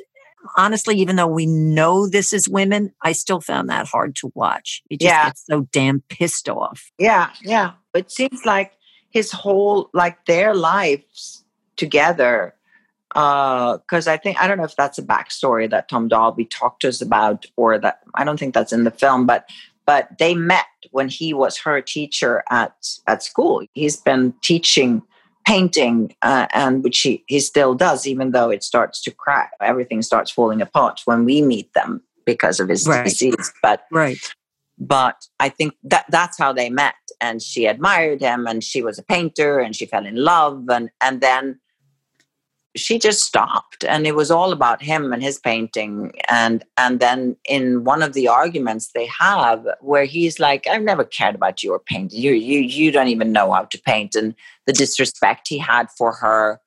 Honestly, 0.57 0.97
even 0.97 1.17
though 1.17 1.27
we 1.27 1.47
know 1.47 2.09
this 2.09 2.33
is 2.33 2.49
women, 2.49 2.93
I 3.03 3.13
still 3.13 3.41
found 3.41 3.69
that 3.69 3.87
hard 3.87 4.17
to 4.17 4.33
watch. 4.35 4.83
You 4.89 4.99
just 4.99 5.09
yeah. 5.09 5.33
so 5.35 5.69
damn 5.73 6.01
pissed 6.09 6.49
off. 6.49 6.91
Yeah, 6.99 7.31
yeah. 7.43 7.73
It 7.95 8.11
seems 8.11 8.45
like 8.45 8.73
his 9.11 9.33
whole, 9.33 9.91
like 9.93 10.27
their 10.27 10.55
lives 10.55 11.45
together 11.77 12.55
because 13.09 14.07
uh, 14.07 14.13
I 14.13 14.19
think 14.19 14.39
I 14.39 14.47
don't 14.47 14.59
know 14.59 14.65
if 14.65 14.77
that's 14.77 14.99
a 14.99 15.03
backstory 15.03 15.71
that 15.71 15.89
Tom 15.89 16.09
Dolby 16.09 16.45
talked 16.45 16.83
to 16.83 16.89
us 16.89 17.01
about, 17.01 17.47
or 17.57 17.79
that 17.79 18.01
I 18.15 18.25
don't 18.25 18.39
think 18.39 18.53
that's 18.53 18.73
in 18.73 18.85
the 18.85 18.91
film, 18.91 19.27
but 19.27 19.49
but 19.87 20.19
they 20.19 20.35
met 20.35 20.67
when 20.91 21.09
he 21.09 21.33
was 21.33 21.57
her 21.59 21.81
teacher 21.81 22.45
at 22.51 22.75
at 23.07 23.23
school. 23.23 23.63
He's 23.73 23.97
been 23.97 24.35
teaching 24.43 25.03
painting, 25.47 26.15
uh, 26.23 26.47
and 26.53 26.83
which 26.83 27.01
he 27.01 27.25
he 27.27 27.41
still 27.41 27.75
does, 27.75 28.07
even 28.07 28.33
though 28.33 28.51
it 28.51 28.63
starts 28.63 29.01
to 29.03 29.11
crack. 29.11 29.53
Everything 29.61 30.03
starts 30.03 30.31
falling 30.31 30.61
apart 30.61 31.01
when 31.05 31.25
we 31.25 31.41
meet 31.41 31.73
them 31.75 32.03
because 32.25 32.61
of 32.61 32.69
his 32.69 32.87
right. 32.87 33.05
disease. 33.05 33.53
But 33.63 33.85
right. 33.91 34.19
But 34.79 35.17
I 35.41 35.49
think 35.49 35.75
that 35.85 36.05
that's 36.11 36.37
how 36.37 36.53
they 36.53 36.69
met, 36.69 36.95
and 37.21 37.41
she 37.41 37.65
admired 37.65 38.21
him, 38.21 38.47
and 38.47 38.63
she 38.63 38.83
was 38.83 38.99
a 38.99 39.03
painter, 39.03 39.59
and 39.59 39.75
she 39.75 39.87
fell 39.87 40.05
in 40.05 40.17
love, 40.17 40.65
and 40.69 40.91
and 41.01 41.21
then 41.21 41.61
she 42.77 42.99
just 42.99 43.23
stopped 43.23 43.85
and 43.85 44.07
it 44.07 44.15
was 44.15 44.31
all 44.31 44.53
about 44.53 44.83
him 44.83 45.13
and 45.13 45.23
his 45.23 45.39
painting. 45.39 46.13
And 46.29 46.65
and 46.77 47.01
then 47.01 47.37
in 47.49 47.85
one 47.85 48.03
of 48.03 48.13
the 48.13 48.29
arguments 48.29 48.93
they 48.93 49.07
have 49.07 49.67
where 49.81 50.05
he's 50.05 50.39
like 50.39 50.67
i've 50.67 50.83
never 50.83 51.05
cared 51.05 51.35
about 51.35 51.63
your 51.63 51.79
painting 51.79 52.21
you 52.21 52.33
you 52.33 52.61
you 52.61 52.91
don't 52.93 53.09
even 53.09 53.33
know 53.33 53.53
how 53.53 53.65
to 53.65 53.79
paint. 53.79 54.15
And 54.15 54.35
the 54.67 54.73
disrespect 54.73 55.49
he 55.49 55.59
had 55.59 55.91
for 55.91 56.13
her 56.13 56.61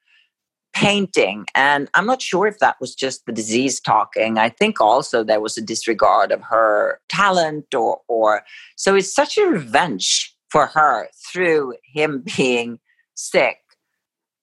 painting. 0.73 1.45
And 1.55 1.89
i'm 1.93 2.05
not 2.05 2.21
sure 2.21 2.47
if 2.47 2.59
that 2.59 2.77
was 2.79 2.95
just 2.95 3.25
the 3.25 3.31
disease 3.31 3.79
talking. 3.79 4.37
I 4.37 4.49
think 4.49 4.81
also 4.81 5.23
there 5.23 5.41
was 5.41 5.57
a 5.57 5.61
disregard 5.61 6.31
of 6.31 6.41
her 6.43 6.99
talent 7.09 7.73
or 7.73 8.01
or 8.07 8.43
so 8.75 8.95
it's 8.95 9.13
such 9.13 9.37
a 9.37 9.45
revenge 9.45 10.35
for 10.49 10.65
her 10.67 11.07
through 11.31 11.75
him 11.93 12.23
being 12.37 12.79
sick 13.15 13.57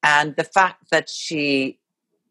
and 0.02 0.34
the 0.36 0.44
fact 0.44 0.90
that 0.90 1.08
she 1.08 1.78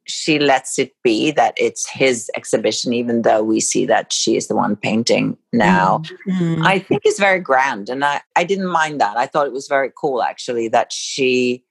she 0.08 0.38
lets 0.38 0.78
it 0.78 0.92
be 1.04 1.32
that 1.32 1.56
it's 1.58 1.90
his 1.90 2.30
exhibition 2.36 2.94
even 2.94 3.24
though 3.24 3.42
we 3.42 3.60
see 3.60 3.88
that 3.88 4.14
she 4.14 4.36
is 4.36 4.48
the 4.48 4.56
one 4.56 4.76
painting 4.76 5.36
now 5.52 5.98
mm-hmm. 6.28 6.62
i 6.64 6.78
think 6.78 7.02
is 7.06 7.18
very 7.18 7.40
grand. 7.40 7.90
And 7.90 8.04
I, 8.04 8.22
I 8.36 8.44
didn't 8.44 8.68
mind 8.68 9.00
that. 9.02 9.18
I 9.18 9.28
thought 9.28 9.48
it 9.48 9.54
was 9.54 9.68
very 9.68 9.92
cool 10.00 10.22
actually 10.22 10.68
that 10.70 10.92
she 10.92 11.64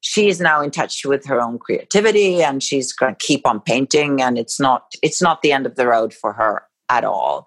she 0.00 0.28
is 0.28 0.40
now 0.40 0.60
in 0.60 0.70
touch 0.70 1.04
with 1.04 1.26
her 1.26 1.40
own 1.40 1.58
creativity 1.58 2.42
and 2.42 2.62
she's 2.62 2.92
going 2.92 3.14
to 3.14 3.26
keep 3.26 3.46
on 3.46 3.60
painting 3.60 4.22
and 4.22 4.38
it's 4.38 4.60
not 4.60 4.92
it's 5.02 5.20
not 5.20 5.42
the 5.42 5.52
end 5.52 5.66
of 5.66 5.74
the 5.74 5.86
road 5.86 6.12
for 6.14 6.32
her 6.32 6.62
at 6.88 7.04
all. 7.04 7.46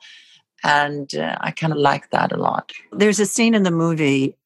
And 0.63 1.13
uh, 1.15 1.37
i 1.41 1.51
kind 1.51 1.73
of 1.73 1.79
like 1.79 2.09
that 2.11 2.31
a 2.31 2.37
lot. 2.37 2.71
There's 2.91 3.19
a 3.19 3.25
scene 3.25 3.55
in 3.55 3.63
the 3.63 3.71
movie 3.71 4.37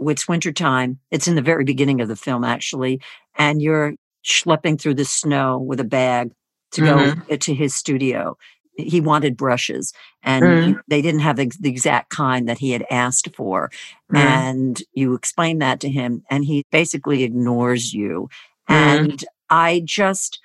it's 0.00 0.28
wintertime. 0.28 0.98
It's 1.10 1.28
in 1.28 1.34
the 1.34 1.42
very 1.42 1.64
beginning 1.64 2.00
of 2.00 2.08
the 2.08 2.16
film, 2.16 2.44
actually. 2.44 3.00
And 3.36 3.60
you're 3.60 3.94
schlepping 4.24 4.80
through 4.80 4.94
the 4.94 5.04
snow 5.04 5.58
with 5.58 5.80
a 5.80 5.84
bag 5.84 6.32
to 6.72 6.82
mm-hmm. 6.82 7.20
go 7.28 7.36
to 7.36 7.54
his 7.54 7.74
studio. 7.74 8.36
He 8.76 9.00
wanted 9.00 9.36
brushes 9.36 9.92
and 10.22 10.44
mm. 10.44 10.80
they 10.86 11.02
didn't 11.02 11.20
have 11.20 11.36
the, 11.36 11.50
exact 11.64 12.10
kind 12.10 12.48
that 12.48 12.58
he 12.58 12.70
had 12.70 12.84
asked 12.90 13.34
for. 13.34 13.72
Mm. 14.12 14.18
And 14.18 14.82
you 14.92 15.14
explain 15.14 15.58
that 15.58 15.80
to 15.80 15.88
him 15.88 16.22
and 16.30 16.44
he 16.44 16.64
basically 16.70 17.24
ignores 17.24 17.92
you. 17.92 18.28
Mm. 18.68 18.74
And 18.74 19.24
I 19.50 19.82
just, 19.84 20.40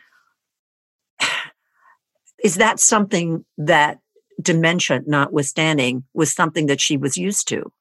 is 2.44 2.56
that 2.56 2.80
something 2.80 3.46
that 3.60 4.00
dementia 4.42 5.02
notwithstanding 5.06 6.04
was 6.16 6.34
something 6.34 6.66
that 6.68 6.82
she 6.82 6.98
was 6.98 7.18
used 7.18 7.48
to? 7.50 7.72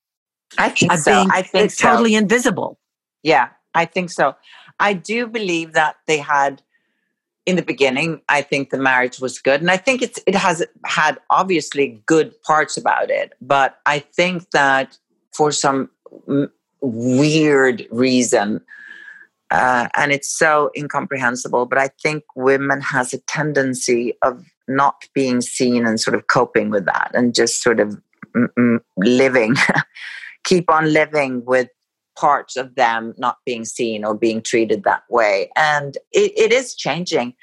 I 0.58 0.68
think 0.70 0.92
so. 0.92 1.12
Being, 1.12 1.30
I 1.30 1.42
think 1.42 1.70
so. 1.70 1.88
totally 1.88 2.14
invisible. 2.14 2.78
Yeah, 3.22 3.48
I 3.74 3.84
think 3.84 4.10
so. 4.10 4.34
I 4.80 4.92
do 4.94 5.26
believe 5.26 5.72
that 5.72 5.96
they 6.06 6.18
had 6.18 6.62
in 7.46 7.56
the 7.56 7.62
beginning. 7.62 8.20
I 8.28 8.42
think 8.42 8.70
the 8.70 8.78
marriage 8.78 9.20
was 9.20 9.38
good, 9.38 9.60
and 9.60 9.70
I 9.70 9.76
think 9.76 10.02
it's 10.02 10.20
it 10.26 10.34
has 10.34 10.64
had 10.84 11.18
obviously 11.30 12.02
good 12.06 12.40
parts 12.42 12.76
about 12.76 13.10
it. 13.10 13.32
But 13.40 13.78
I 13.86 14.00
think 14.00 14.50
that 14.50 14.98
for 15.32 15.52
some 15.52 15.90
m- 16.28 16.52
weird 16.80 17.86
reason, 17.90 18.60
uh, 19.50 19.88
and 19.94 20.12
it's 20.12 20.28
so 20.28 20.70
incomprehensible. 20.76 21.66
But 21.66 21.78
I 21.78 21.88
think 22.02 22.24
women 22.36 22.80
has 22.80 23.12
a 23.12 23.18
tendency 23.18 24.14
of 24.22 24.44
not 24.68 25.08
being 25.14 25.40
seen 25.40 25.86
and 25.86 26.00
sort 26.00 26.14
of 26.14 26.26
coping 26.28 26.70
with 26.70 26.84
that, 26.86 27.10
and 27.14 27.34
just 27.34 27.62
sort 27.62 27.80
of 27.80 28.00
mm, 28.34 28.80
living. 28.96 29.56
keep 30.44 30.70
on 30.70 30.92
living 30.92 31.44
with 31.44 31.68
parts 32.16 32.56
of 32.56 32.74
them 32.74 33.14
not 33.16 33.38
being 33.46 33.64
seen 33.64 34.04
or 34.04 34.14
being 34.14 34.42
treated 34.42 34.84
that 34.84 35.02
way. 35.08 35.50
And 35.56 35.96
it, 36.12 36.32
it 36.36 36.52
is 36.52 36.74
changing, 36.74 37.34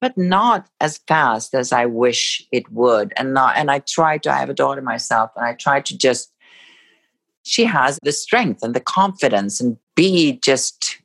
but 0.00 0.16
not 0.16 0.68
as 0.80 0.98
fast 1.08 1.54
as 1.54 1.72
I 1.72 1.86
wish 1.86 2.46
it 2.52 2.70
would. 2.72 3.12
And 3.16 3.34
not 3.34 3.56
and 3.56 3.70
I 3.70 3.80
try 3.80 4.18
to 4.18 4.32
I 4.32 4.38
have 4.38 4.50
a 4.50 4.54
daughter 4.54 4.82
myself 4.82 5.30
and 5.36 5.44
I 5.44 5.54
try 5.54 5.80
to 5.80 5.96
just 5.96 6.32
she 7.42 7.64
has 7.64 7.98
the 8.02 8.12
strength 8.12 8.62
and 8.62 8.74
the 8.74 8.80
confidence 8.80 9.60
and 9.60 9.76
be 9.94 10.40
just 10.42 10.98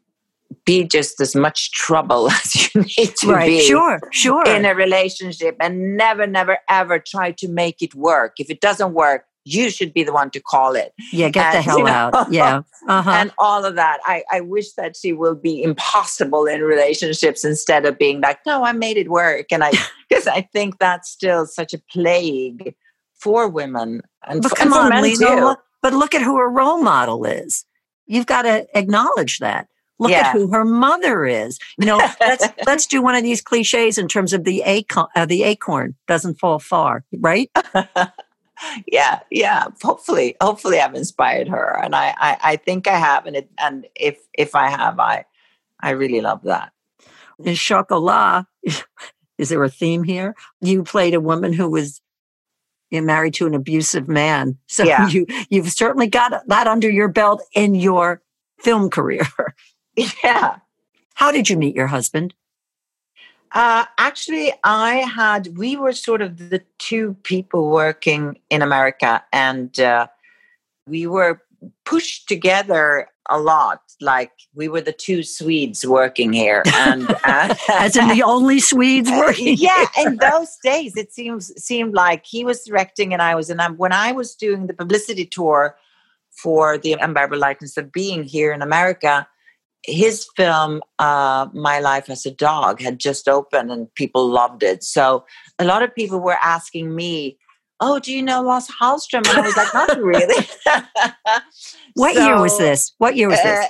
be 0.65 0.83
just 0.83 1.21
as 1.21 1.35
much 1.35 1.71
trouble 1.71 2.29
as 2.31 2.55
you 2.55 2.81
need 2.81 3.15
to 3.17 3.27
right. 3.27 3.47
be 3.47 3.61
sure 3.61 3.99
sure 4.11 4.45
in 4.47 4.65
a 4.65 4.75
relationship 4.75 5.55
and 5.59 5.95
never 5.95 6.27
never 6.27 6.57
ever 6.67 6.99
try 6.99 7.31
to 7.31 7.47
make 7.47 7.81
it 7.81 7.95
work 7.95 8.33
if 8.37 8.49
it 8.49 8.59
doesn't 8.59 8.93
work 8.93 9.25
you 9.43 9.69
should 9.69 9.93
be 9.93 10.03
the 10.03 10.13
one 10.13 10.29
to 10.31 10.39
call 10.39 10.75
it. 10.75 10.93
Yeah, 11.11 11.29
get 11.29 11.55
and, 11.55 11.57
the 11.57 11.61
hell 11.61 11.77
you 11.79 11.83
know, 11.85 11.91
out. 11.91 12.31
Yeah. 12.31 12.61
Uh-huh. 12.87 13.11
And 13.11 13.31
all 13.37 13.63
of 13.63 13.75
that. 13.75 13.99
I, 14.05 14.23
I 14.31 14.41
wish 14.41 14.73
that 14.73 14.97
she 14.97 15.13
will 15.13 15.35
be 15.35 15.61
impossible 15.61 16.47
in 16.47 16.61
relationships 16.61 17.45
instead 17.45 17.85
of 17.85 17.99
being 17.99 18.21
like, 18.21 18.39
no, 18.43 18.63
I 18.63 18.71
made 18.71 18.97
it 18.97 19.07
work. 19.07 19.51
And 19.51 19.63
I, 19.63 19.71
because 20.09 20.25
I 20.25 20.41
think 20.51 20.79
that's 20.79 21.07
still 21.07 21.45
such 21.45 21.75
a 21.75 21.77
plague 21.91 22.73
for 23.13 23.47
women 23.47 24.01
and, 24.27 24.41
but 24.41 24.49
for, 24.49 24.55
come 24.55 24.73
and 24.73 24.85
on, 24.85 24.89
men 24.89 25.03
Lena, 25.03 25.15
too. 25.15 25.55
But 25.83 25.93
look 25.93 26.15
at 26.15 26.23
who 26.23 26.37
her 26.37 26.49
role 26.49 26.81
model 26.81 27.23
is. 27.25 27.65
You've 28.07 28.25
got 28.25 28.43
to 28.43 28.65
acknowledge 28.75 29.37
that. 29.39 29.67
Look 29.99 30.09
yeah. 30.09 30.29
at 30.29 30.31
who 30.31 30.47
her 30.47 30.65
mother 30.65 31.25
is. 31.25 31.59
You 31.77 31.85
know, 31.85 31.97
let's 32.19 32.47
let's 32.65 32.87
do 32.87 33.03
one 33.03 33.13
of 33.13 33.21
these 33.21 33.41
cliches 33.41 33.99
in 33.99 34.07
terms 34.07 34.33
of 34.33 34.43
the 34.43 34.63
acorn. 34.63 35.05
Uh, 35.15 35.27
the 35.27 35.43
acorn 35.43 35.95
doesn't 36.07 36.39
fall 36.39 36.57
far, 36.57 37.03
right? 37.19 37.51
Yeah, 38.87 39.19
yeah. 39.29 39.67
Hopefully, 39.81 40.35
hopefully, 40.41 40.79
I've 40.79 40.95
inspired 40.95 41.47
her, 41.47 41.79
and 41.81 41.95
I, 41.95 42.13
I, 42.17 42.37
I 42.43 42.55
think 42.55 42.87
I 42.87 42.97
have, 42.97 43.25
and 43.25 43.35
it, 43.35 43.49
and 43.59 43.87
if 43.95 44.19
if 44.33 44.55
I 44.55 44.69
have, 44.69 44.99
I, 44.99 45.25
I 45.79 45.91
really 45.91 46.21
love 46.21 46.43
that. 46.43 46.71
In 47.43 47.55
Chocolat, 47.55 48.45
is 49.37 49.49
there 49.49 49.63
a 49.63 49.69
theme 49.69 50.03
here? 50.03 50.35
You 50.59 50.83
played 50.83 51.13
a 51.13 51.21
woman 51.21 51.53
who 51.53 51.69
was 51.69 52.01
eh, 52.91 53.01
married 53.01 53.33
to 53.35 53.47
an 53.47 53.55
abusive 53.55 54.07
man, 54.07 54.57
so 54.67 54.83
yeah. 54.83 55.07
you 55.07 55.25
you've 55.49 55.71
certainly 55.71 56.07
got 56.07 56.47
that 56.47 56.67
under 56.67 56.89
your 56.89 57.07
belt 57.07 57.43
in 57.53 57.75
your 57.75 58.21
film 58.59 58.89
career. 58.89 59.27
yeah. 60.23 60.57
How 61.15 61.31
did 61.31 61.49
you 61.49 61.57
meet 61.57 61.75
your 61.75 61.87
husband? 61.87 62.33
Uh, 63.53 63.85
actually, 63.97 64.53
I 64.63 64.97
had, 64.97 65.57
we 65.57 65.75
were 65.75 65.91
sort 65.91 66.21
of 66.21 66.37
the 66.49 66.61
two 66.77 67.15
people 67.23 67.69
working 67.69 68.39
in 68.49 68.61
America, 68.61 69.23
and 69.33 69.77
uh, 69.79 70.07
we 70.87 71.05
were 71.05 71.41
pushed 71.83 72.29
together 72.29 73.07
a 73.29 73.39
lot. 73.39 73.81
Like 73.99 74.31
we 74.55 74.67
were 74.67 74.81
the 74.81 74.93
two 74.93 75.21
Swedes 75.21 75.85
working 75.85 76.33
here, 76.33 76.63
and 76.73 77.09
uh, 77.23 77.55
as 77.69 77.95
in 77.95 78.07
the 78.07 78.23
only 78.23 78.59
Swedes 78.59 79.09
working. 79.11 79.57
yeah, 79.57 79.85
in 79.97 80.17
those 80.17 80.57
days, 80.63 80.95
it 80.95 81.11
seems 81.11 81.51
seemed 81.61 81.93
like 81.93 82.25
he 82.25 82.45
was 82.45 82.63
directing 82.63 83.13
and 83.13 83.21
I 83.21 83.35
was. 83.35 83.49
And 83.49 83.77
when 83.77 83.91
I 83.91 84.11
was 84.11 84.33
doing 84.33 84.67
the 84.67 84.73
publicity 84.73 85.25
tour 85.25 85.75
for 86.29 86.77
the 86.77 86.93
unbearable 86.93 87.37
lightness 87.37 87.77
of 87.77 87.91
being 87.91 88.23
here 88.23 88.53
in 88.53 88.61
America, 88.61 89.27
his 89.83 90.27
film 90.35 90.81
uh, 90.99 91.47
my 91.53 91.79
life 91.79 92.09
as 92.09 92.25
a 92.25 92.31
dog 92.31 92.81
had 92.81 92.99
just 92.99 93.27
opened 93.27 93.71
and 93.71 93.93
people 93.95 94.27
loved 94.27 94.63
it. 94.63 94.83
So 94.83 95.25
a 95.59 95.65
lot 95.65 95.83
of 95.83 95.93
people 95.95 96.19
were 96.19 96.37
asking 96.41 96.95
me 96.95 97.37
oh 97.83 97.97
do 97.97 98.13
you 98.13 98.21
know 98.21 98.41
Lasse 98.43 98.69
Hallström 98.79 99.27
and 99.27 99.39
i 99.39 99.41
was 99.41 99.57
like 99.57 99.73
not 99.73 99.97
really. 99.99 100.47
What 101.95 102.15
so, 102.15 102.25
year 102.25 102.39
was 102.39 102.57
this? 102.57 102.93
What 102.99 103.15
year 103.15 103.27
was 103.27 103.41
this? 103.41 103.65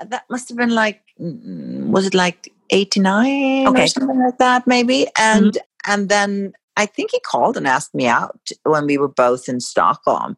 uh, 0.00 0.04
that 0.06 0.24
must 0.30 0.48
have 0.48 0.58
been 0.58 0.74
like 0.74 1.02
mm, 1.20 1.86
was 1.88 2.06
it 2.06 2.14
like 2.14 2.52
89 2.70 3.68
okay. 3.68 3.84
or 3.84 3.86
something 3.86 4.18
like 4.18 4.38
that 4.38 4.66
maybe? 4.66 5.06
And 5.18 5.52
mm-hmm. 5.52 5.92
and 5.92 6.08
then 6.08 6.52
i 6.76 6.86
think 6.86 7.10
he 7.12 7.20
called 7.20 7.56
and 7.56 7.68
asked 7.68 7.94
me 7.94 8.06
out 8.06 8.50
when 8.64 8.86
we 8.86 8.98
were 8.98 9.08
both 9.08 9.48
in 9.48 9.60
stockholm 9.60 10.36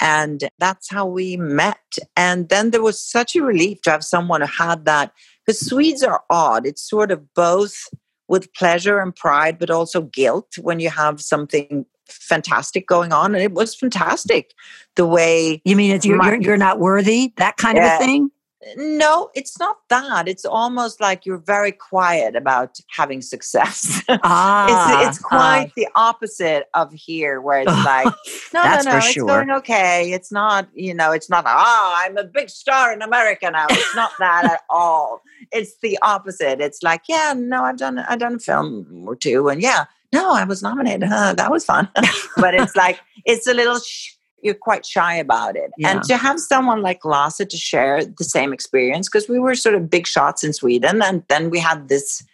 and 0.00 0.48
that's 0.58 0.90
how 0.90 1.06
we 1.06 1.36
met. 1.36 1.78
And 2.16 2.48
then 2.48 2.70
there 2.70 2.82
was 2.82 3.00
such 3.00 3.34
a 3.36 3.42
relief 3.42 3.82
to 3.82 3.90
have 3.90 4.04
someone 4.04 4.40
who 4.40 4.46
had 4.46 4.84
that, 4.84 5.12
because 5.44 5.60
Swedes 5.60 6.02
are 6.02 6.22
odd. 6.30 6.66
It's 6.66 6.82
sort 6.82 7.10
of 7.10 7.34
both 7.34 7.88
with 8.28 8.52
pleasure 8.54 8.98
and 8.98 9.14
pride, 9.14 9.58
but 9.58 9.70
also 9.70 10.02
guilt 10.02 10.58
when 10.60 10.80
you 10.80 10.90
have 10.90 11.20
something 11.20 11.86
fantastic 12.08 12.86
going 12.86 13.12
on. 13.12 13.34
And 13.34 13.42
it 13.42 13.52
was 13.52 13.74
fantastic 13.74 14.52
the 14.96 15.06
way. 15.06 15.60
You 15.64 15.76
mean 15.76 15.94
it's 15.94 16.04
you're, 16.04 16.16
my, 16.16 16.30
you're, 16.30 16.42
you're, 16.42 16.56
not 16.56 16.78
worthy, 16.78 17.32
that 17.36 17.56
kind 17.56 17.76
yeah, 17.76 17.96
of 17.96 18.00
a 18.00 18.04
thing? 18.04 18.30
No, 18.76 19.30
it's 19.34 19.58
not 19.58 19.76
that. 19.88 20.26
It's 20.28 20.44
almost 20.44 21.00
like 21.00 21.24
you're 21.24 21.38
very 21.38 21.72
quiet 21.72 22.34
about 22.34 22.80
having 22.88 23.22
success. 23.22 24.02
Ah, 24.28 25.02
it's, 25.02 25.18
it's 25.18 25.18
quite 25.18 25.68
ah. 25.68 25.72
the 25.76 25.88
opposite 25.94 26.68
of 26.74 26.92
here, 26.92 27.40
where 27.40 27.60
it's 27.60 27.70
like, 27.84 28.12
no, 28.52 28.62
no, 28.62 28.80
no, 28.82 28.96
it's 28.96 29.12
sure. 29.12 29.26
going 29.26 29.50
okay. 29.50 30.10
It's 30.12 30.32
not, 30.32 30.68
you 30.74 30.94
know, 30.94 31.12
it's 31.12 31.28
not, 31.28 31.44
ah, 31.46 31.54
oh, 31.56 31.94
I'm 31.98 32.16
a 32.16 32.24
big 32.24 32.48
star 32.48 32.92
in 32.92 33.02
America 33.02 33.50
now. 33.50 33.66
It's 33.70 33.94
not 33.94 34.12
that 34.18 34.44
at 34.44 34.60
all. 34.70 35.22
It's 35.52 35.76
the 35.78 35.98
opposite. 36.02 36.60
It's 36.60 36.82
like, 36.82 37.02
yeah, 37.08 37.34
no, 37.36 37.64
I've 37.64 37.76
done, 37.76 37.98
I've 37.98 38.18
done 38.18 38.36
a 38.36 38.38
film 38.38 39.04
or 39.06 39.14
two, 39.14 39.48
and 39.48 39.60
yeah, 39.60 39.84
no, 40.12 40.32
I 40.32 40.44
was 40.44 40.62
nominated. 40.62 41.08
Huh, 41.08 41.34
that 41.34 41.50
was 41.50 41.64
fun. 41.64 41.88
but 42.36 42.54
it's 42.54 42.74
like, 42.74 43.00
it's 43.24 43.46
a 43.46 43.54
little. 43.54 43.78
Sh- 43.78 44.15
you're 44.46 44.54
quite 44.54 44.86
shy 44.86 45.16
about 45.16 45.56
it. 45.56 45.70
Yeah. 45.76 45.90
And 45.90 46.02
to 46.04 46.16
have 46.16 46.38
someone 46.40 46.80
like 46.80 47.04
Lasse 47.04 47.38
to 47.38 47.56
share 47.56 48.04
the 48.04 48.24
same 48.24 48.52
experience, 48.52 49.08
because 49.08 49.28
we 49.28 49.38
were 49.38 49.54
sort 49.54 49.74
of 49.74 49.90
big 49.90 50.06
shots 50.06 50.42
in 50.42 50.52
Sweden, 50.52 51.02
and 51.02 51.22
then 51.28 51.50
we 51.50 51.58
had 51.58 51.88
this 51.88 52.24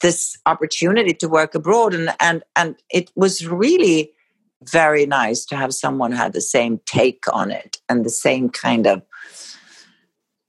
this 0.00 0.36
opportunity 0.46 1.14
to 1.14 1.28
work 1.28 1.54
abroad, 1.54 1.94
and 1.94 2.12
and 2.20 2.42
and 2.56 2.76
it 2.90 3.10
was 3.14 3.46
really 3.46 4.12
very 4.70 5.06
nice 5.06 5.44
to 5.46 5.56
have 5.56 5.72
someone 5.72 6.12
had 6.12 6.32
the 6.32 6.40
same 6.40 6.80
take 6.86 7.24
on 7.32 7.50
it 7.50 7.78
and 7.88 8.04
the 8.04 8.10
same 8.10 8.48
kind 8.50 8.86
of 8.86 9.02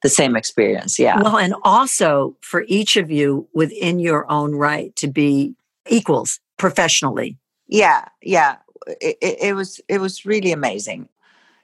the 0.01 0.09
same 0.09 0.35
experience. 0.35 0.99
Yeah. 0.99 1.21
Well, 1.21 1.37
and 1.37 1.55
also 1.63 2.35
for 2.41 2.65
each 2.67 2.97
of 2.97 3.09
you 3.09 3.47
within 3.53 3.99
your 3.99 4.29
own 4.29 4.53
right 4.55 4.95
to 4.97 5.07
be 5.07 5.55
equals 5.87 6.39
professionally. 6.57 7.37
Yeah, 7.67 8.05
yeah 8.21 8.57
it, 8.87 9.17
it, 9.21 9.55
was 9.55 9.81
it 9.87 9.99
was 9.99 10.25
really 10.25 10.51
amazing. 10.51 11.09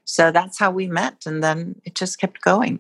So 0.06 0.32
that's 0.32 0.58
how 0.58 0.72
we 0.72 0.88
met, 0.88 1.26
and 1.26 1.44
then 1.44 1.82
it 1.86 1.96
just 1.96 2.20
kept 2.20 2.42
going. 2.42 2.80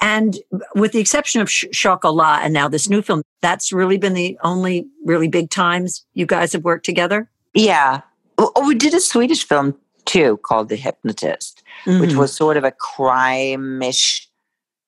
And 0.00 0.38
with 0.74 0.92
the 0.92 1.00
exception 1.00 1.40
of 1.40 1.50
Sh- 1.50 1.66
Chocolat 1.72 2.40
and 2.42 2.52
now 2.52 2.68
this 2.68 2.88
new 2.88 3.02
film, 3.02 3.22
that's 3.40 3.72
really 3.72 3.98
been 3.98 4.14
the 4.14 4.38
only 4.42 4.86
really 5.04 5.28
big 5.28 5.50
times 5.50 6.04
you 6.14 6.26
guys 6.26 6.52
have 6.52 6.64
worked 6.64 6.84
together. 6.84 7.30
Yeah, 7.54 8.02
oh, 8.38 8.66
we 8.66 8.74
did 8.74 8.94
a 8.94 9.00
Swedish 9.00 9.46
film 9.46 9.76
too 10.04 10.38
called 10.38 10.68
The 10.68 10.76
Hypnotist, 10.76 11.62
mm-hmm. 11.84 12.00
which 12.00 12.14
was 12.14 12.34
sort 12.34 12.56
of 12.56 12.64
a 12.64 12.72
crime-ish 12.72 14.28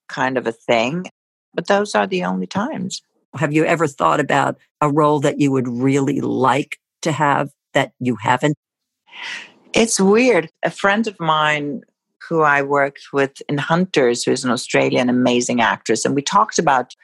kind 0.08 0.36
of 0.36 0.46
a 0.46 0.52
thing. 0.52 1.06
But 1.54 1.66
those 1.66 1.94
are 1.94 2.06
the 2.06 2.24
only 2.24 2.46
times. 2.46 3.02
Have 3.34 3.52
you 3.52 3.64
ever 3.64 3.86
thought 3.86 4.20
about 4.20 4.58
a 4.80 4.90
role 4.90 5.20
that 5.20 5.40
you 5.40 5.50
would 5.50 5.68
really 5.68 6.20
like 6.20 6.78
to 7.02 7.12
have 7.12 7.50
that 7.76 7.92
you 8.00 8.16
haven't? 8.16 8.56
It's 9.72 10.00
weird. 10.00 10.50
A 10.64 10.70
friend 10.70 11.06
of 11.06 11.20
mine 11.20 11.82
who 12.28 12.40
I 12.40 12.62
worked 12.62 13.04
with 13.12 13.40
in 13.48 13.58
Hunters, 13.58 14.24
who's 14.24 14.44
an 14.44 14.50
Australian 14.50 15.08
amazing 15.08 15.60
actress, 15.60 16.04
and 16.04 16.14
we 16.14 16.22
talked 16.22 16.58
about 16.58 16.96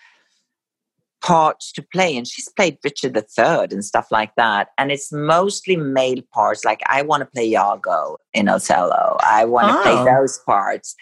parts 1.23 1.71
to 1.71 1.83
play 1.83 2.17
and 2.17 2.27
she's 2.27 2.49
played 2.49 2.77
richard 2.83 3.17
iii 3.17 3.69
and 3.71 3.85
stuff 3.85 4.09
like 4.11 4.35
that 4.37 4.71
and 4.77 4.91
it's 4.91 5.13
mostly 5.13 5.77
male 5.77 6.21
parts 6.35 6.65
like 6.65 6.81
i 6.87 7.01
want 7.01 7.21
to 7.21 7.27
play 7.27 7.49
iago 7.51 8.17
in 8.35 8.49
othello 8.49 9.17
i 9.23 9.45
want 9.45 9.69
to 9.69 9.79
oh. 9.79 9.83
play 9.83 10.13
those 10.13 10.41
parts 10.45 10.97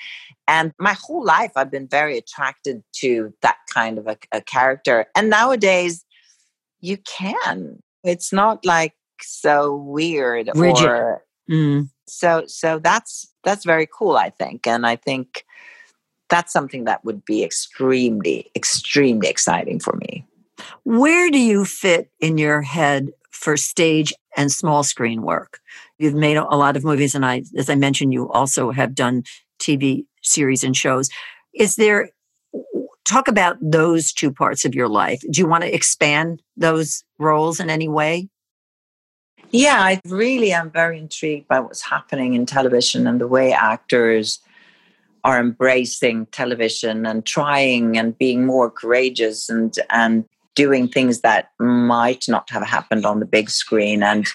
and 0.46 0.72
my 0.78 0.92
whole 0.92 1.24
life 1.24 1.50
i've 1.56 1.70
been 1.70 1.88
very 1.88 2.18
attracted 2.18 2.82
to 2.92 3.32
that 3.40 3.56
kind 3.72 3.96
of 3.96 4.06
a, 4.06 4.16
a 4.30 4.42
character 4.42 5.06
and 5.16 5.30
nowadays 5.30 6.04
you 6.80 6.98
can 6.98 7.78
it's 8.04 8.30
not 8.30 8.62
like 8.62 8.92
so 9.22 9.74
weird 9.74 10.50
Rigid. 10.54 10.84
or 10.84 11.24
mm. 11.50 11.88
so 12.06 12.44
so 12.46 12.78
that's 12.78 13.32
that's 13.44 13.64
very 13.64 13.86
cool 13.86 14.16
i 14.16 14.30
think 14.30 14.66
and 14.66 14.86
i 14.86 14.96
think 14.96 15.44
that's 16.30 16.52
something 16.52 16.84
that 16.84 17.04
would 17.04 17.24
be 17.24 17.44
extremely 17.44 18.50
extremely 18.56 19.28
exciting 19.28 19.80
for 19.80 19.96
me. 19.96 20.24
Where 20.84 21.30
do 21.30 21.38
you 21.38 21.64
fit 21.64 22.10
in 22.20 22.38
your 22.38 22.62
head 22.62 23.10
for 23.30 23.56
stage 23.56 24.14
and 24.36 24.50
small 24.50 24.82
screen 24.82 25.22
work? 25.22 25.60
You've 25.98 26.14
made 26.14 26.36
a 26.36 26.44
lot 26.44 26.76
of 26.76 26.84
movies 26.84 27.14
and 27.14 27.26
i 27.26 27.42
as 27.58 27.68
i 27.68 27.74
mentioned 27.74 28.14
you 28.14 28.30
also 28.30 28.70
have 28.70 28.94
done 28.94 29.24
tv 29.60 30.06
series 30.22 30.64
and 30.64 30.76
shows. 30.76 31.10
Is 31.52 31.76
there 31.76 32.10
talk 33.04 33.26
about 33.26 33.56
those 33.60 34.12
two 34.12 34.32
parts 34.32 34.64
of 34.64 34.72
your 34.72 34.88
life. 34.88 35.20
Do 35.32 35.40
you 35.40 35.48
want 35.48 35.64
to 35.64 35.74
expand 35.74 36.42
those 36.56 37.02
roles 37.18 37.58
in 37.58 37.68
any 37.68 37.88
way 37.88 38.28
yeah, 39.50 39.80
I 39.80 40.00
really 40.06 40.52
am 40.52 40.70
very 40.70 40.98
intrigued 40.98 41.48
by 41.48 41.60
what's 41.60 41.82
happening 41.82 42.34
in 42.34 42.46
television 42.46 43.06
and 43.06 43.20
the 43.20 43.26
way 43.26 43.52
actors 43.52 44.40
are 45.24 45.38
embracing 45.38 46.26
television 46.26 47.04
and 47.04 47.26
trying 47.26 47.98
and 47.98 48.16
being 48.16 48.46
more 48.46 48.70
courageous 48.70 49.48
and 49.48 49.76
and 49.90 50.24
doing 50.54 50.88
things 50.88 51.20
that 51.20 51.50
might 51.58 52.26
not 52.28 52.48
have 52.50 52.62
happened 52.62 53.04
on 53.04 53.20
the 53.20 53.26
big 53.26 53.50
screen. 53.50 54.02
And 54.02 54.26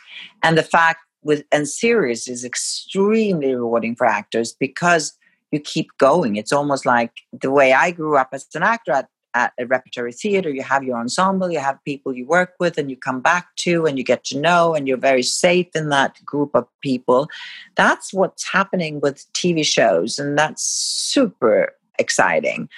and 0.44 0.58
the 0.58 0.64
fact 0.64 1.00
with 1.24 1.44
and 1.52 1.68
series 1.68 2.28
is 2.28 2.44
extremely 2.44 3.56
rewarding 3.56 3.96
for 3.96 4.06
actors 4.06 4.54
because 4.54 5.14
you 5.52 5.60
keep 5.60 5.90
going. 5.98 6.36
It's 6.36 6.52
almost 6.52 6.86
like 6.86 7.12
the 7.32 7.52
way 7.52 7.74
i 7.74 7.92
grew 7.92 8.18
up 8.18 8.30
as 8.34 8.46
an 8.54 8.64
actor 8.64 8.92
at 8.92 9.10
at 9.36 9.54
a 9.60 9.66
repertory 9.68 10.14
theater, 10.14 10.50
you 10.50 10.64
have 10.64 10.84
your 10.84 10.98
ensemble, 10.98 11.52
you 11.52 11.60
have 11.60 11.84
people 11.84 12.16
you 12.16 12.26
work 12.26 12.54
with 12.60 12.78
and 12.78 12.90
you 12.90 12.96
come 12.96 13.20
back 13.20 13.54
to 13.58 13.86
and 13.86 13.98
you 13.98 14.04
get 14.04 14.24
to 14.24 14.40
know 14.40 14.74
and 14.74 14.88
you're 14.88 14.98
very 14.98 15.22
safe 15.22 15.68
in 15.76 15.90
that 15.90 16.24
group 16.26 16.56
of 16.56 16.66
people. 16.82 17.28
That's 17.76 18.14
what's 18.14 18.50
happening 18.50 19.02
with 19.02 19.32
TV 19.34 19.64
shows 19.66 20.18
and 20.18 20.38
that's 20.38 20.64
super 20.64 21.74
exciting. 22.00 22.70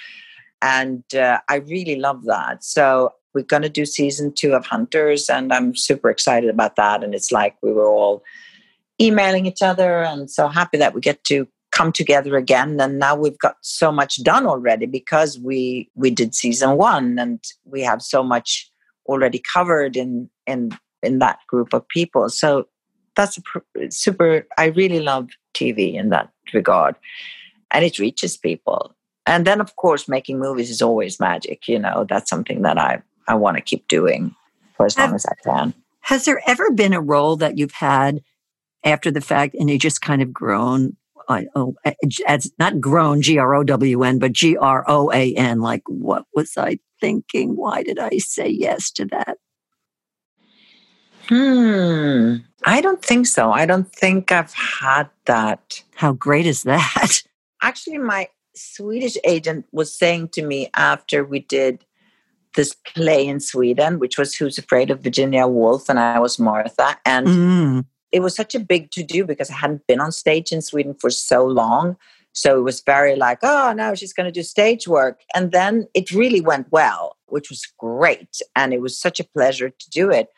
And 0.60 1.04
uh, 1.14 1.38
I 1.48 1.56
really 1.56 1.96
love 1.96 2.24
that. 2.24 2.64
So 2.64 3.14
we're 3.32 3.42
going 3.42 3.62
to 3.62 3.68
do 3.68 3.86
season 3.86 4.32
two 4.32 4.54
of 4.54 4.66
Hunters 4.66 5.30
and 5.30 5.52
I'm 5.52 5.76
super 5.76 6.10
excited 6.10 6.50
about 6.50 6.74
that. 6.74 7.04
And 7.04 7.14
it's 7.14 7.30
like 7.30 7.56
we 7.62 7.72
were 7.72 7.86
all 7.86 8.24
emailing 9.00 9.46
each 9.46 9.62
other 9.62 10.02
and 10.02 10.28
so 10.28 10.48
happy 10.48 10.78
that 10.78 10.92
we 10.92 11.00
get 11.00 11.22
to 11.24 11.46
come 11.78 11.92
together 11.92 12.36
again 12.36 12.80
and 12.80 12.98
now 12.98 13.14
we've 13.14 13.38
got 13.38 13.56
so 13.60 13.92
much 13.92 14.20
done 14.24 14.46
already 14.46 14.84
because 14.84 15.38
we 15.38 15.88
we 15.94 16.10
did 16.10 16.34
season 16.34 16.76
one 16.76 17.18
and 17.20 17.38
we 17.64 17.82
have 17.82 18.02
so 18.02 18.20
much 18.20 18.68
already 19.06 19.40
covered 19.54 19.96
in 19.96 20.28
in 20.48 20.76
in 21.04 21.20
that 21.20 21.38
group 21.46 21.72
of 21.72 21.86
people. 21.86 22.28
So 22.28 22.66
that's 23.14 23.38
a 23.38 23.90
super 23.90 24.46
i 24.58 24.66
really 24.66 25.00
love 25.00 25.28
tv 25.54 25.94
in 25.94 26.08
that 26.10 26.30
regard. 26.52 26.96
And 27.70 27.84
it 27.84 27.98
reaches 27.98 28.36
people. 28.36 28.94
And 29.26 29.46
then 29.46 29.60
of 29.60 29.76
course 29.76 30.08
making 30.08 30.40
movies 30.40 30.70
is 30.70 30.82
always 30.82 31.20
magic 31.20 31.68
you 31.68 31.78
know 31.78 32.06
that's 32.08 32.30
something 32.30 32.62
that 32.62 32.78
i 32.78 33.00
i 33.28 33.34
want 33.36 33.56
to 33.56 33.62
keep 33.70 33.86
doing 33.86 34.34
for 34.76 34.86
as 34.86 34.98
long 34.98 35.14
as 35.14 35.26
i 35.26 35.36
can. 35.44 35.74
Has 36.00 36.24
there 36.24 36.42
ever 36.48 36.72
been 36.72 36.94
a 36.94 37.08
role 37.14 37.36
that 37.36 37.56
you've 37.56 37.78
had 37.90 38.20
after 38.82 39.12
the 39.12 39.20
fact 39.20 39.54
and 39.54 39.70
you 39.70 39.78
just 39.78 40.00
kind 40.00 40.22
of 40.22 40.32
grown 40.32 40.96
oh, 41.28 41.74
as 42.26 42.52
not 42.58 42.80
grown, 42.80 43.22
G 43.22 43.38
R 43.38 43.54
O 43.54 43.64
W 43.64 44.02
N, 44.02 44.18
but 44.18 44.32
G 44.32 44.56
R 44.56 44.84
O 44.88 45.12
A 45.12 45.34
N. 45.34 45.60
Like, 45.60 45.82
what 45.86 46.24
was 46.34 46.56
I 46.56 46.78
thinking? 47.00 47.56
Why 47.56 47.82
did 47.82 47.98
I 47.98 48.18
say 48.18 48.48
yes 48.48 48.90
to 48.92 49.04
that? 49.06 49.38
Hmm. 51.28 52.36
I 52.64 52.80
don't 52.80 53.04
think 53.04 53.26
so. 53.26 53.52
I 53.52 53.66
don't 53.66 53.90
think 53.92 54.32
I've 54.32 54.52
had 54.54 55.10
that. 55.26 55.82
How 55.94 56.12
great 56.12 56.46
is 56.46 56.62
that? 56.62 57.22
Actually, 57.62 57.98
my 57.98 58.28
Swedish 58.54 59.16
agent 59.24 59.66
was 59.72 59.96
saying 59.96 60.28
to 60.30 60.42
me 60.42 60.70
after 60.74 61.24
we 61.24 61.40
did 61.40 61.84
this 62.56 62.74
play 62.94 63.26
in 63.26 63.40
Sweden, 63.40 63.98
which 63.98 64.18
was 64.18 64.34
Who's 64.34 64.58
Afraid 64.58 64.90
of 64.90 65.02
Virginia 65.02 65.46
Woolf, 65.46 65.88
and 65.88 65.98
I 65.98 66.18
was 66.18 66.38
Martha. 66.38 66.96
And 67.04 67.26
mm 67.26 67.84
it 68.12 68.20
was 68.20 68.34
such 68.34 68.54
a 68.54 68.60
big 68.60 68.90
to 68.92 69.02
do 69.02 69.24
because 69.24 69.50
I 69.50 69.54
hadn't 69.54 69.86
been 69.86 70.00
on 70.00 70.12
stage 70.12 70.52
in 70.52 70.62
Sweden 70.62 70.94
for 70.94 71.10
so 71.10 71.44
long. 71.44 71.96
So 72.32 72.58
it 72.58 72.62
was 72.62 72.80
very 72.80 73.16
like, 73.16 73.38
oh, 73.42 73.72
now 73.76 73.94
she's 73.94 74.12
going 74.12 74.26
to 74.26 74.32
do 74.32 74.42
stage 74.42 74.86
work. 74.86 75.22
And 75.34 75.50
then 75.52 75.86
it 75.94 76.12
really 76.12 76.40
went 76.40 76.68
well, 76.70 77.16
which 77.26 77.50
was 77.50 77.66
great. 77.78 78.40
And 78.54 78.72
it 78.72 78.80
was 78.80 78.98
such 78.98 79.18
a 79.18 79.24
pleasure 79.24 79.70
to 79.70 79.90
do 79.90 80.10
it. 80.10 80.28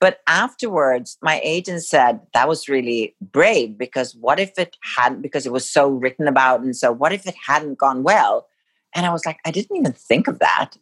But 0.00 0.20
afterwards, 0.26 1.16
my 1.22 1.40
agent 1.42 1.82
said 1.82 2.20
that 2.34 2.48
was 2.48 2.68
really 2.68 3.14
brave 3.20 3.78
because 3.78 4.14
what 4.14 4.38
if 4.38 4.58
it 4.58 4.76
hadn't, 4.96 5.22
because 5.22 5.46
it 5.46 5.52
was 5.52 5.68
so 5.68 5.88
written 5.88 6.28
about. 6.28 6.60
And 6.60 6.76
so, 6.76 6.92
what 6.92 7.12
if 7.12 7.26
it 7.26 7.34
hadn't 7.46 7.78
gone 7.78 8.02
well? 8.02 8.46
And 8.94 9.06
I 9.06 9.12
was 9.12 9.24
like, 9.24 9.38
I 9.46 9.50
didn't 9.50 9.76
even 9.76 9.92
think 9.92 10.28
of 10.28 10.38
that. 10.38 10.76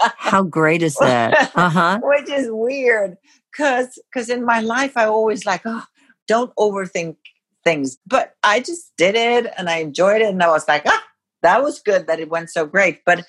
How 0.16 0.42
great 0.42 0.82
is 0.82 0.96
that? 0.96 1.52
Uh 1.54 1.68
huh. 1.68 2.00
Which 2.02 2.30
is 2.30 2.48
weird 2.50 3.16
because 3.52 3.98
because 4.12 4.28
in 4.28 4.44
my 4.44 4.60
life 4.60 4.96
I 4.96 5.06
always 5.06 5.46
like, 5.46 5.62
oh, 5.64 5.84
don't 6.26 6.54
overthink 6.56 7.16
things. 7.64 7.98
But 8.06 8.34
I 8.42 8.60
just 8.60 8.92
did 8.96 9.14
it 9.14 9.52
and 9.56 9.68
I 9.68 9.78
enjoyed 9.78 10.22
it, 10.22 10.28
and 10.28 10.42
I 10.42 10.48
was 10.48 10.66
like, 10.68 10.82
ah, 10.86 11.04
that 11.42 11.62
was 11.62 11.80
good 11.80 12.06
that 12.06 12.20
it 12.20 12.30
went 12.30 12.50
so 12.50 12.66
great. 12.66 13.00
But 13.04 13.26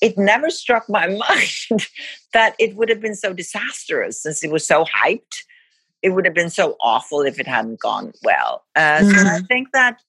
it 0.00 0.16
never 0.16 0.50
struck 0.50 0.88
my 0.88 1.06
mind 1.28 1.88
that 2.32 2.54
it 2.58 2.76
would 2.76 2.88
have 2.88 3.00
been 3.00 3.16
so 3.16 3.32
disastrous 3.32 4.22
since 4.22 4.42
it 4.44 4.50
was 4.50 4.66
so 4.66 4.84
hyped. 4.84 5.44
It 6.02 6.10
would 6.10 6.24
have 6.24 6.34
been 6.34 6.50
so 6.50 6.76
awful 6.80 7.22
if 7.22 7.40
it 7.40 7.48
hadn't 7.48 7.80
gone 7.80 8.12
well. 8.22 8.62
Uh, 8.76 8.80
mm-hmm. 8.80 9.10
So 9.10 9.16
I 9.16 9.24
mm-hmm. 9.24 9.46
think 9.46 9.72
that 9.72 10.00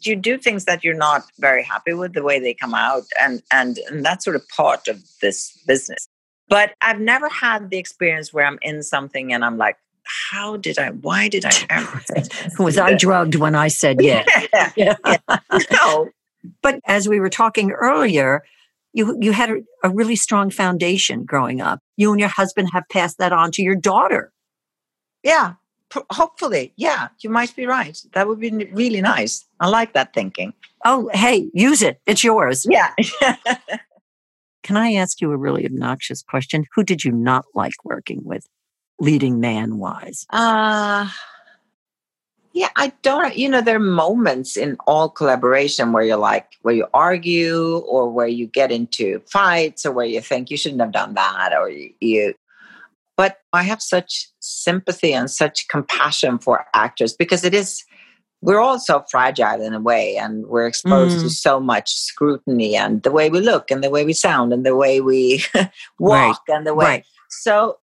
you 0.00 0.16
do 0.16 0.36
things 0.36 0.64
that 0.64 0.84
you're 0.84 0.94
not 0.94 1.24
very 1.38 1.62
happy 1.62 1.94
with 1.94 2.12
the 2.12 2.22
way 2.22 2.38
they 2.38 2.54
come 2.54 2.74
out, 2.74 3.04
and 3.20 3.42
and 3.52 3.78
and 3.88 4.04
that's 4.04 4.24
sort 4.24 4.36
of 4.36 4.46
part 4.48 4.88
of 4.88 5.00
this 5.20 5.56
business. 5.66 6.08
But 6.52 6.74
I've 6.82 7.00
never 7.00 7.30
had 7.30 7.70
the 7.70 7.78
experience 7.78 8.30
where 8.30 8.44
I'm 8.44 8.58
in 8.60 8.82
something 8.82 9.32
and 9.32 9.42
I'm 9.42 9.56
like, 9.56 9.78
how 10.04 10.58
did 10.58 10.78
I? 10.78 10.90
Why 10.90 11.28
did 11.28 11.46
I 11.46 11.52
ever? 11.70 12.02
was 12.62 12.76
I 12.76 12.92
drugged 12.92 13.36
when 13.36 13.54
I 13.54 13.68
said 13.68 13.96
yes? 14.02 14.28
yeah. 14.76 14.96
yeah. 15.06 15.16
No. 15.72 16.10
But 16.60 16.80
as 16.84 17.08
we 17.08 17.20
were 17.20 17.30
talking 17.30 17.70
earlier, 17.70 18.42
you 18.92 19.16
you 19.18 19.32
had 19.32 19.48
a, 19.48 19.56
a 19.82 19.88
really 19.88 20.14
strong 20.14 20.50
foundation 20.50 21.24
growing 21.24 21.62
up. 21.62 21.80
You 21.96 22.10
and 22.10 22.20
your 22.20 22.28
husband 22.28 22.68
have 22.74 22.84
passed 22.90 23.16
that 23.16 23.32
on 23.32 23.50
to 23.52 23.62
your 23.62 23.76
daughter. 23.76 24.30
Yeah, 25.22 25.54
hopefully. 26.10 26.74
Yeah, 26.76 27.08
you 27.20 27.30
might 27.30 27.56
be 27.56 27.64
right. 27.64 27.98
That 28.12 28.28
would 28.28 28.40
be 28.40 28.50
really 28.50 29.00
nice. 29.00 29.46
I 29.58 29.68
like 29.68 29.94
that 29.94 30.12
thinking. 30.12 30.52
Oh, 30.84 31.08
hey, 31.14 31.48
use 31.54 31.80
it. 31.80 32.02
It's 32.04 32.22
yours. 32.22 32.66
Yeah. 32.68 32.92
Can 34.62 34.76
I 34.76 34.92
ask 34.94 35.20
you 35.20 35.32
a 35.32 35.36
really 35.36 35.66
obnoxious 35.66 36.22
question? 36.22 36.66
Who 36.74 36.84
did 36.84 37.04
you 37.04 37.12
not 37.12 37.44
like 37.54 37.74
working 37.84 38.20
with, 38.24 38.46
leading 38.98 39.40
man 39.40 39.78
wise? 39.78 40.26
Uh 40.30 41.08
yeah, 42.54 42.68
I 42.76 42.92
don't, 43.00 43.34
you 43.34 43.48
know, 43.48 43.62
there 43.62 43.76
are 43.76 43.80
moments 43.80 44.58
in 44.58 44.76
all 44.86 45.08
collaboration 45.08 45.92
where 45.92 46.02
you're 46.02 46.18
like, 46.18 46.48
where 46.60 46.74
you 46.74 46.86
argue 46.92 47.78
or 47.78 48.10
where 48.10 48.26
you 48.26 48.46
get 48.46 48.70
into 48.70 49.20
fights 49.20 49.86
or 49.86 49.92
where 49.92 50.04
you 50.04 50.20
think 50.20 50.50
you 50.50 50.58
shouldn't 50.58 50.82
have 50.82 50.92
done 50.92 51.14
that 51.14 51.54
or 51.54 51.70
you, 51.70 51.94
you 52.00 52.34
but 53.16 53.38
I 53.52 53.62
have 53.62 53.82
such 53.82 54.28
sympathy 54.40 55.12
and 55.12 55.30
such 55.30 55.68
compassion 55.68 56.38
for 56.38 56.64
actors 56.74 57.12
because 57.12 57.44
it 57.44 57.54
is, 57.54 57.84
we're 58.42 58.60
all 58.60 58.78
so 58.78 59.04
fragile 59.08 59.62
in 59.62 59.72
a 59.72 59.80
way 59.80 60.16
and 60.16 60.46
we're 60.46 60.66
exposed 60.66 61.18
mm. 61.18 61.22
to 61.22 61.30
so 61.30 61.60
much 61.60 61.94
scrutiny 61.94 62.76
and 62.76 63.02
the 63.04 63.12
way 63.12 63.30
we 63.30 63.40
look 63.40 63.70
and 63.70 63.82
the 63.82 63.90
way 63.90 64.04
we 64.04 64.12
sound 64.12 64.52
and 64.52 64.66
the 64.66 64.76
way 64.76 65.00
we 65.00 65.42
walk 65.98 66.42
right. 66.48 66.56
and 66.56 66.66
the 66.66 66.74
way. 66.74 66.84
Right. 66.84 67.06
So 67.30 67.78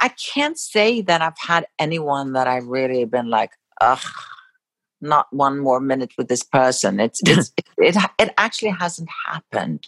I 0.00 0.08
can't 0.08 0.58
say 0.58 1.00
that 1.02 1.22
I've 1.22 1.38
had 1.38 1.66
anyone 1.78 2.32
that 2.32 2.48
I've 2.48 2.66
really 2.66 3.04
been 3.04 3.30
like, 3.30 3.52
ugh, 3.80 4.02
not 5.00 5.28
one 5.30 5.60
more 5.60 5.78
minute 5.78 6.12
with 6.18 6.26
this 6.26 6.42
person. 6.42 6.98
It's, 6.98 7.20
it's 7.24 7.52
it, 7.78 7.96
it, 7.96 8.10
it 8.18 8.34
actually 8.36 8.72
hasn't 8.72 9.08
happened. 9.26 9.86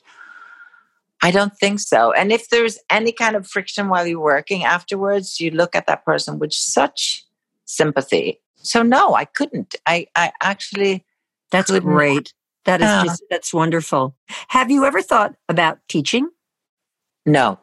I 1.22 1.32
don't 1.32 1.54
think 1.56 1.80
so. 1.80 2.12
And 2.12 2.32
if 2.32 2.48
there's 2.48 2.78
any 2.88 3.10
kind 3.10 3.34
of 3.34 3.46
friction 3.46 3.88
while 3.88 4.06
you're 4.06 4.20
working 4.20 4.64
afterwards, 4.64 5.40
you 5.40 5.50
look 5.50 5.74
at 5.74 5.86
that 5.88 6.04
person 6.04 6.38
with 6.38 6.52
such 6.52 7.26
sympathy. 7.66 8.40
So 8.62 8.82
no, 8.82 9.14
I 9.14 9.24
couldn't. 9.24 9.74
I 9.86 10.06
I 10.14 10.32
actually 10.40 11.04
That's 11.50 11.70
couldn't. 11.70 11.88
great. 11.88 12.34
That 12.66 12.80
is 12.82 12.88
just 13.04 13.24
that's 13.30 13.54
wonderful. 13.54 14.14
Have 14.48 14.70
you 14.70 14.84
ever 14.84 15.02
thought 15.02 15.34
about 15.48 15.78
teaching? 15.88 16.28
No. 17.24 17.58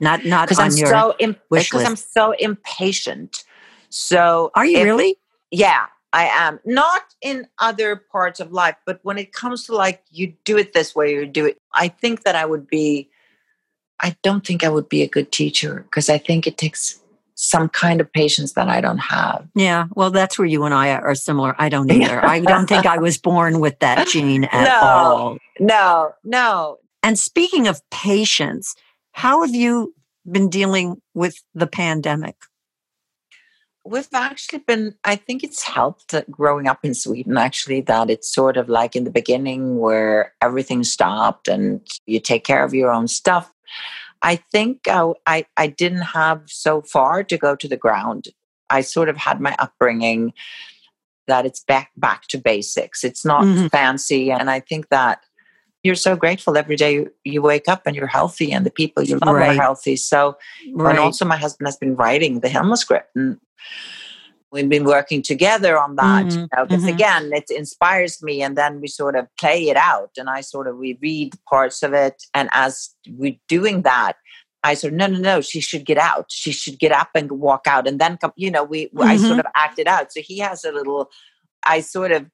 Not 0.00 0.24
not 0.24 0.48
because 0.48 0.58
I'm 0.58 0.70
so 0.70 1.14
because 1.50 1.84
I'm 1.84 1.96
so 1.96 2.32
impatient. 2.32 3.44
So 3.90 4.50
are 4.54 4.64
you 4.64 4.78
if, 4.78 4.84
really? 4.84 5.16
yeah, 5.50 5.86
I 6.12 6.26
am. 6.26 6.60
Not 6.64 7.02
in 7.20 7.46
other 7.58 7.96
parts 7.96 8.40
of 8.40 8.52
life, 8.52 8.76
but 8.86 9.00
when 9.02 9.18
it 9.18 9.32
comes 9.32 9.64
to 9.66 9.74
like 9.74 10.02
you 10.10 10.34
do 10.44 10.56
it 10.56 10.72
this 10.72 10.94
way 10.94 11.14
or 11.16 11.26
do 11.26 11.44
it, 11.46 11.58
I 11.74 11.88
think 11.88 12.22
that 12.22 12.34
I 12.34 12.46
would 12.46 12.66
be, 12.66 13.10
I 14.00 14.16
don't 14.22 14.46
think 14.46 14.64
I 14.64 14.68
would 14.68 14.88
be 14.88 15.02
a 15.02 15.08
good 15.08 15.32
teacher 15.32 15.82
because 15.82 16.08
I 16.08 16.18
think 16.18 16.46
it 16.46 16.56
takes 16.56 17.00
some 17.40 17.70
kind 17.70 18.00
of 18.00 18.12
patience 18.12 18.52
that 18.52 18.68
I 18.68 18.82
don't 18.82 18.98
have. 18.98 19.48
Yeah, 19.54 19.86
well, 19.94 20.10
that's 20.10 20.38
where 20.38 20.46
you 20.46 20.64
and 20.64 20.74
I 20.74 20.90
are 20.90 21.14
similar. 21.14 21.54
I 21.58 21.70
don't 21.70 21.90
either. 21.90 22.24
I 22.24 22.40
don't 22.52 22.66
think 22.66 22.84
I 22.84 22.98
was 22.98 23.16
born 23.16 23.60
with 23.60 23.78
that 23.78 24.06
gene 24.08 24.44
at 24.44 24.64
no, 24.64 24.88
all. 24.88 25.38
No, 25.58 26.12
no. 26.22 26.78
And 27.02 27.18
speaking 27.18 27.66
of 27.66 27.80
patience, 27.90 28.74
how 29.12 29.40
have 29.40 29.54
you 29.54 29.94
been 30.30 30.50
dealing 30.50 31.00
with 31.14 31.42
the 31.54 31.66
pandemic? 31.66 32.36
we've 33.82 34.08
actually 34.12 34.58
been 34.58 34.94
i 35.04 35.16
think 35.16 35.42
it's 35.42 35.62
helped 35.62 36.12
uh, 36.12 36.22
growing 36.30 36.66
up 36.66 36.84
in 36.84 36.92
sweden 36.92 37.38
actually 37.38 37.80
that 37.80 38.10
it's 38.10 38.30
sort 38.30 38.58
of 38.58 38.68
like 38.68 38.94
in 38.94 39.04
the 39.04 39.10
beginning 39.10 39.78
where 39.78 40.34
everything 40.42 40.84
stopped 40.84 41.48
and 41.48 41.80
you 42.06 42.20
take 42.20 42.44
care 42.44 42.62
of 42.62 42.74
your 42.74 42.90
own 42.90 43.08
stuff 43.08 43.50
i 44.22 44.36
think 44.36 44.80
I, 44.86 45.12
I, 45.26 45.46
I 45.56 45.66
didn't 45.68 46.02
have 46.02 46.42
so 46.46 46.82
far 46.82 47.24
to 47.24 47.38
go 47.38 47.56
to 47.56 47.68
the 47.68 47.76
ground 47.76 48.28
i 48.68 48.80
sort 48.80 49.08
of 49.08 49.16
had 49.16 49.40
my 49.40 49.54
upbringing 49.58 50.32
that 51.26 51.46
it's 51.46 51.60
back 51.60 51.90
back 51.96 52.26
to 52.28 52.38
basics 52.38 53.04
it's 53.04 53.24
not 53.24 53.44
mm-hmm. 53.44 53.68
fancy 53.68 54.30
and 54.30 54.50
i 54.50 54.60
think 54.60 54.88
that 54.88 55.22
you're 55.82 55.94
so 55.94 56.14
grateful 56.14 56.58
every 56.58 56.76
day 56.76 57.06
you, 57.24 57.40
wake 57.40 57.66
up 57.68 57.86
and 57.86 57.96
you're 57.96 58.06
healthy 58.06 58.52
and 58.52 58.66
the 58.66 58.70
people 58.70 59.02
you 59.02 59.18
love 59.24 59.34
right. 59.34 59.50
are 59.56 59.60
healthy 59.60 59.96
so 59.96 60.36
right. 60.74 60.90
and 60.90 60.98
also 60.98 61.24
my 61.24 61.36
husband 61.36 61.66
has 61.66 61.76
been 61.76 61.96
writing 61.96 62.40
the 62.40 62.48
Hilma 62.48 62.76
script 62.76 63.10
and 63.16 63.38
we've 64.52 64.68
been 64.68 64.84
working 64.84 65.22
together 65.22 65.78
on 65.78 65.96
that 65.96 66.26
mm-hmm. 66.26 66.40
you 66.40 66.48
know, 66.56 66.66
because 66.66 66.82
mm-hmm. 66.82 66.94
again 66.94 67.32
it 67.32 67.50
inspires 67.50 68.22
me 68.22 68.42
and 68.42 68.56
then 68.56 68.80
we 68.80 68.86
sort 68.86 69.16
of 69.16 69.26
play 69.38 69.68
it 69.68 69.76
out 69.76 70.10
and 70.16 70.28
i 70.28 70.40
sort 70.40 70.66
of 70.66 70.76
we 70.76 70.98
read 71.00 71.34
parts 71.48 71.82
of 71.82 71.92
it 71.92 72.22
and 72.34 72.48
as 72.52 72.90
we're 73.10 73.36
doing 73.48 73.82
that 73.82 74.14
i 74.62 74.74
said 74.74 74.92
no 74.92 75.06
no 75.06 75.18
no 75.18 75.40
she 75.40 75.60
should 75.60 75.84
get 75.84 75.98
out 75.98 76.26
she 76.30 76.52
should 76.52 76.78
get 76.78 76.92
up 76.92 77.10
and 77.14 77.32
walk 77.32 77.66
out 77.66 77.86
and 77.86 77.98
then 78.00 78.16
come 78.16 78.32
you 78.36 78.50
know 78.50 78.64
we 78.64 78.86
mm-hmm. 78.86 79.02
i 79.02 79.16
sort 79.16 79.30
mm-hmm. 79.30 79.40
of 79.40 79.46
acted 79.56 79.82
it 79.82 79.88
out 79.88 80.12
so 80.12 80.20
he 80.20 80.38
has 80.38 80.64
a 80.64 80.72
little 80.72 81.10
i 81.64 81.80
sort 81.80 82.12
of 82.12 82.26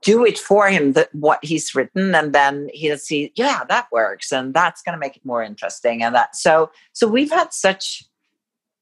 do 0.00 0.24
it 0.24 0.38
for 0.38 0.70
him 0.70 0.94
that 0.94 1.14
what 1.14 1.38
he's 1.42 1.74
written 1.74 2.14
and 2.14 2.32
then 2.32 2.70
he'll 2.72 2.96
see 2.96 3.30
yeah 3.36 3.62
that 3.68 3.86
works 3.92 4.32
and 4.32 4.54
that's 4.54 4.80
going 4.80 4.94
to 4.94 4.98
make 4.98 5.16
it 5.16 5.24
more 5.24 5.42
interesting 5.42 6.02
and 6.02 6.14
that 6.14 6.34
so 6.34 6.70
so 6.94 7.06
we've 7.06 7.30
had 7.30 7.52
such 7.52 8.04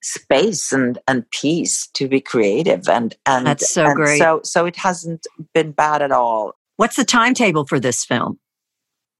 space 0.02 0.72
and 0.72 0.98
and 1.08 1.28
peace 1.30 1.88
to 1.88 2.08
be 2.08 2.20
creative 2.20 2.88
and 2.88 3.16
and 3.26 3.46
that's 3.46 3.72
so 3.72 3.84
and 3.84 3.96
great. 3.96 4.18
so 4.18 4.40
so 4.44 4.66
it 4.66 4.76
hasn't 4.76 5.26
been 5.54 5.72
bad 5.72 6.02
at 6.02 6.12
all. 6.12 6.54
What's 6.76 6.96
the 6.96 7.04
timetable 7.04 7.66
for 7.66 7.80
this 7.80 8.04
film? 8.04 8.38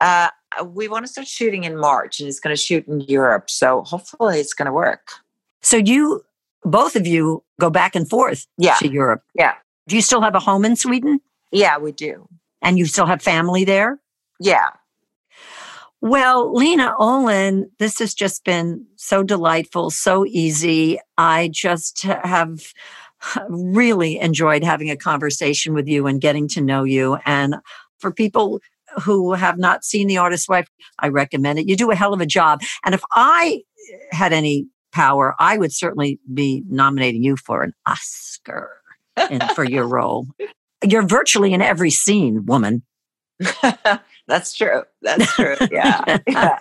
Uh 0.00 0.28
we 0.64 0.88
want 0.88 1.04
to 1.04 1.12
start 1.12 1.26
shooting 1.26 1.64
in 1.64 1.76
march 1.76 2.20
and 2.20 2.28
it's 2.28 2.40
going 2.40 2.54
to 2.54 2.60
shoot 2.60 2.86
in 2.88 3.00
europe 3.02 3.50
so 3.50 3.82
hopefully 3.82 4.38
it's 4.38 4.54
going 4.54 4.66
to 4.66 4.72
work. 4.72 5.08
So 5.62 5.76
you 5.76 6.24
both 6.64 6.96
of 6.96 7.06
you 7.06 7.42
go 7.60 7.70
back 7.70 7.94
and 7.94 8.08
forth 8.08 8.46
yeah. 8.56 8.76
to 8.76 8.88
europe? 8.88 9.22
Yeah. 9.34 9.54
Do 9.88 9.96
you 9.96 10.02
still 10.02 10.20
have 10.20 10.34
a 10.34 10.40
home 10.40 10.64
in 10.64 10.76
sweden? 10.76 11.20
Yeah 11.50 11.78
we 11.78 11.92
do. 11.92 12.28
And 12.62 12.78
you 12.78 12.86
still 12.86 13.06
have 13.06 13.20
family 13.20 13.64
there? 13.64 13.98
Yeah 14.38 14.70
well, 16.00 16.54
Lena 16.54 16.94
Olin, 16.98 17.70
this 17.78 17.98
has 17.98 18.14
just 18.14 18.44
been 18.44 18.86
so 18.96 19.22
delightful, 19.22 19.90
so 19.90 20.24
easy. 20.26 20.98
I 21.16 21.48
just 21.52 22.02
have 22.02 22.60
really 23.48 24.18
enjoyed 24.18 24.62
having 24.62 24.90
a 24.90 24.96
conversation 24.96 25.74
with 25.74 25.88
you 25.88 26.06
and 26.06 26.20
getting 26.20 26.46
to 26.48 26.60
know 26.60 26.84
you. 26.84 27.18
And 27.26 27.56
for 27.98 28.12
people 28.12 28.60
who 29.02 29.32
have 29.32 29.58
not 29.58 29.84
seen 29.84 30.06
The 30.06 30.18
Artist's 30.18 30.48
Wife, 30.48 30.68
I 30.98 31.08
recommend 31.08 31.58
it. 31.58 31.68
You 31.68 31.76
do 31.76 31.90
a 31.90 31.96
hell 31.96 32.14
of 32.14 32.20
a 32.20 32.26
job. 32.26 32.60
And 32.84 32.94
if 32.94 33.02
I 33.14 33.62
had 34.12 34.32
any 34.32 34.66
power, 34.92 35.34
I 35.38 35.58
would 35.58 35.72
certainly 35.72 36.20
be 36.32 36.62
nominating 36.68 37.22
you 37.22 37.36
for 37.36 37.62
an 37.62 37.72
Oscar 37.86 38.70
in, 39.30 39.40
for 39.54 39.64
your 39.64 39.86
role. 39.88 40.26
You're 40.86 41.06
virtually 41.06 41.52
in 41.52 41.60
every 41.60 41.90
scene, 41.90 42.46
woman. 42.46 42.82
That's 44.26 44.52
true. 44.52 44.82
That's 45.02 45.34
true. 45.34 45.56
Yeah. 45.70 46.18
yeah. 46.28 46.60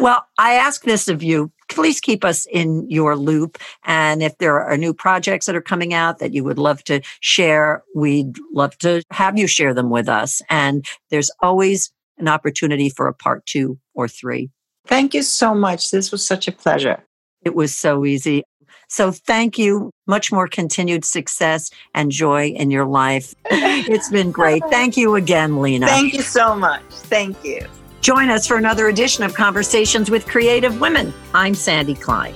well, 0.00 0.26
I 0.38 0.54
ask 0.54 0.84
this 0.84 1.08
of 1.08 1.22
you. 1.22 1.50
Please 1.68 2.00
keep 2.00 2.24
us 2.24 2.46
in 2.46 2.88
your 2.90 3.16
loop. 3.16 3.58
And 3.84 4.22
if 4.22 4.36
there 4.38 4.60
are 4.60 4.76
new 4.76 4.92
projects 4.92 5.46
that 5.46 5.56
are 5.56 5.62
coming 5.62 5.94
out 5.94 6.18
that 6.18 6.32
you 6.32 6.44
would 6.44 6.58
love 6.58 6.82
to 6.84 7.00
share, 7.20 7.82
we'd 7.94 8.36
love 8.52 8.76
to 8.78 9.02
have 9.10 9.38
you 9.38 9.46
share 9.46 9.74
them 9.74 9.90
with 9.90 10.08
us. 10.08 10.42
And 10.50 10.84
there's 11.10 11.30
always 11.40 11.92
an 12.18 12.28
opportunity 12.28 12.90
for 12.90 13.06
a 13.06 13.14
part 13.14 13.46
two 13.46 13.78
or 13.94 14.08
three. 14.08 14.50
Thank 14.86 15.14
you 15.14 15.22
so 15.22 15.54
much. 15.54 15.90
This 15.90 16.10
was 16.10 16.26
such 16.26 16.48
a 16.48 16.52
pleasure. 16.52 17.04
It 17.42 17.54
was 17.54 17.74
so 17.74 18.04
easy. 18.04 18.42
So 18.88 19.12
thank 19.12 19.58
you. 19.58 19.90
Much 20.06 20.32
more 20.32 20.48
continued 20.48 21.04
success 21.04 21.70
and 21.94 22.10
joy 22.10 22.48
in 22.48 22.70
your 22.70 22.86
life. 22.86 23.34
It's 23.90 24.10
been 24.10 24.32
great. 24.32 24.62
Thank 24.70 24.96
you 24.96 25.14
again, 25.14 25.60
Lena. 25.60 25.86
Thank 25.86 26.12
you 26.12 26.22
so 26.22 26.54
much. 26.54 26.82
Thank 26.90 27.42
you. 27.44 27.66
Join 28.00 28.28
us 28.28 28.46
for 28.46 28.56
another 28.56 28.88
edition 28.88 29.24
of 29.24 29.34
Conversations 29.34 30.10
with 30.10 30.26
Creative 30.26 30.80
Women. 30.80 31.12
I'm 31.34 31.54
Sandy 31.54 31.94
Klein. 31.94 32.34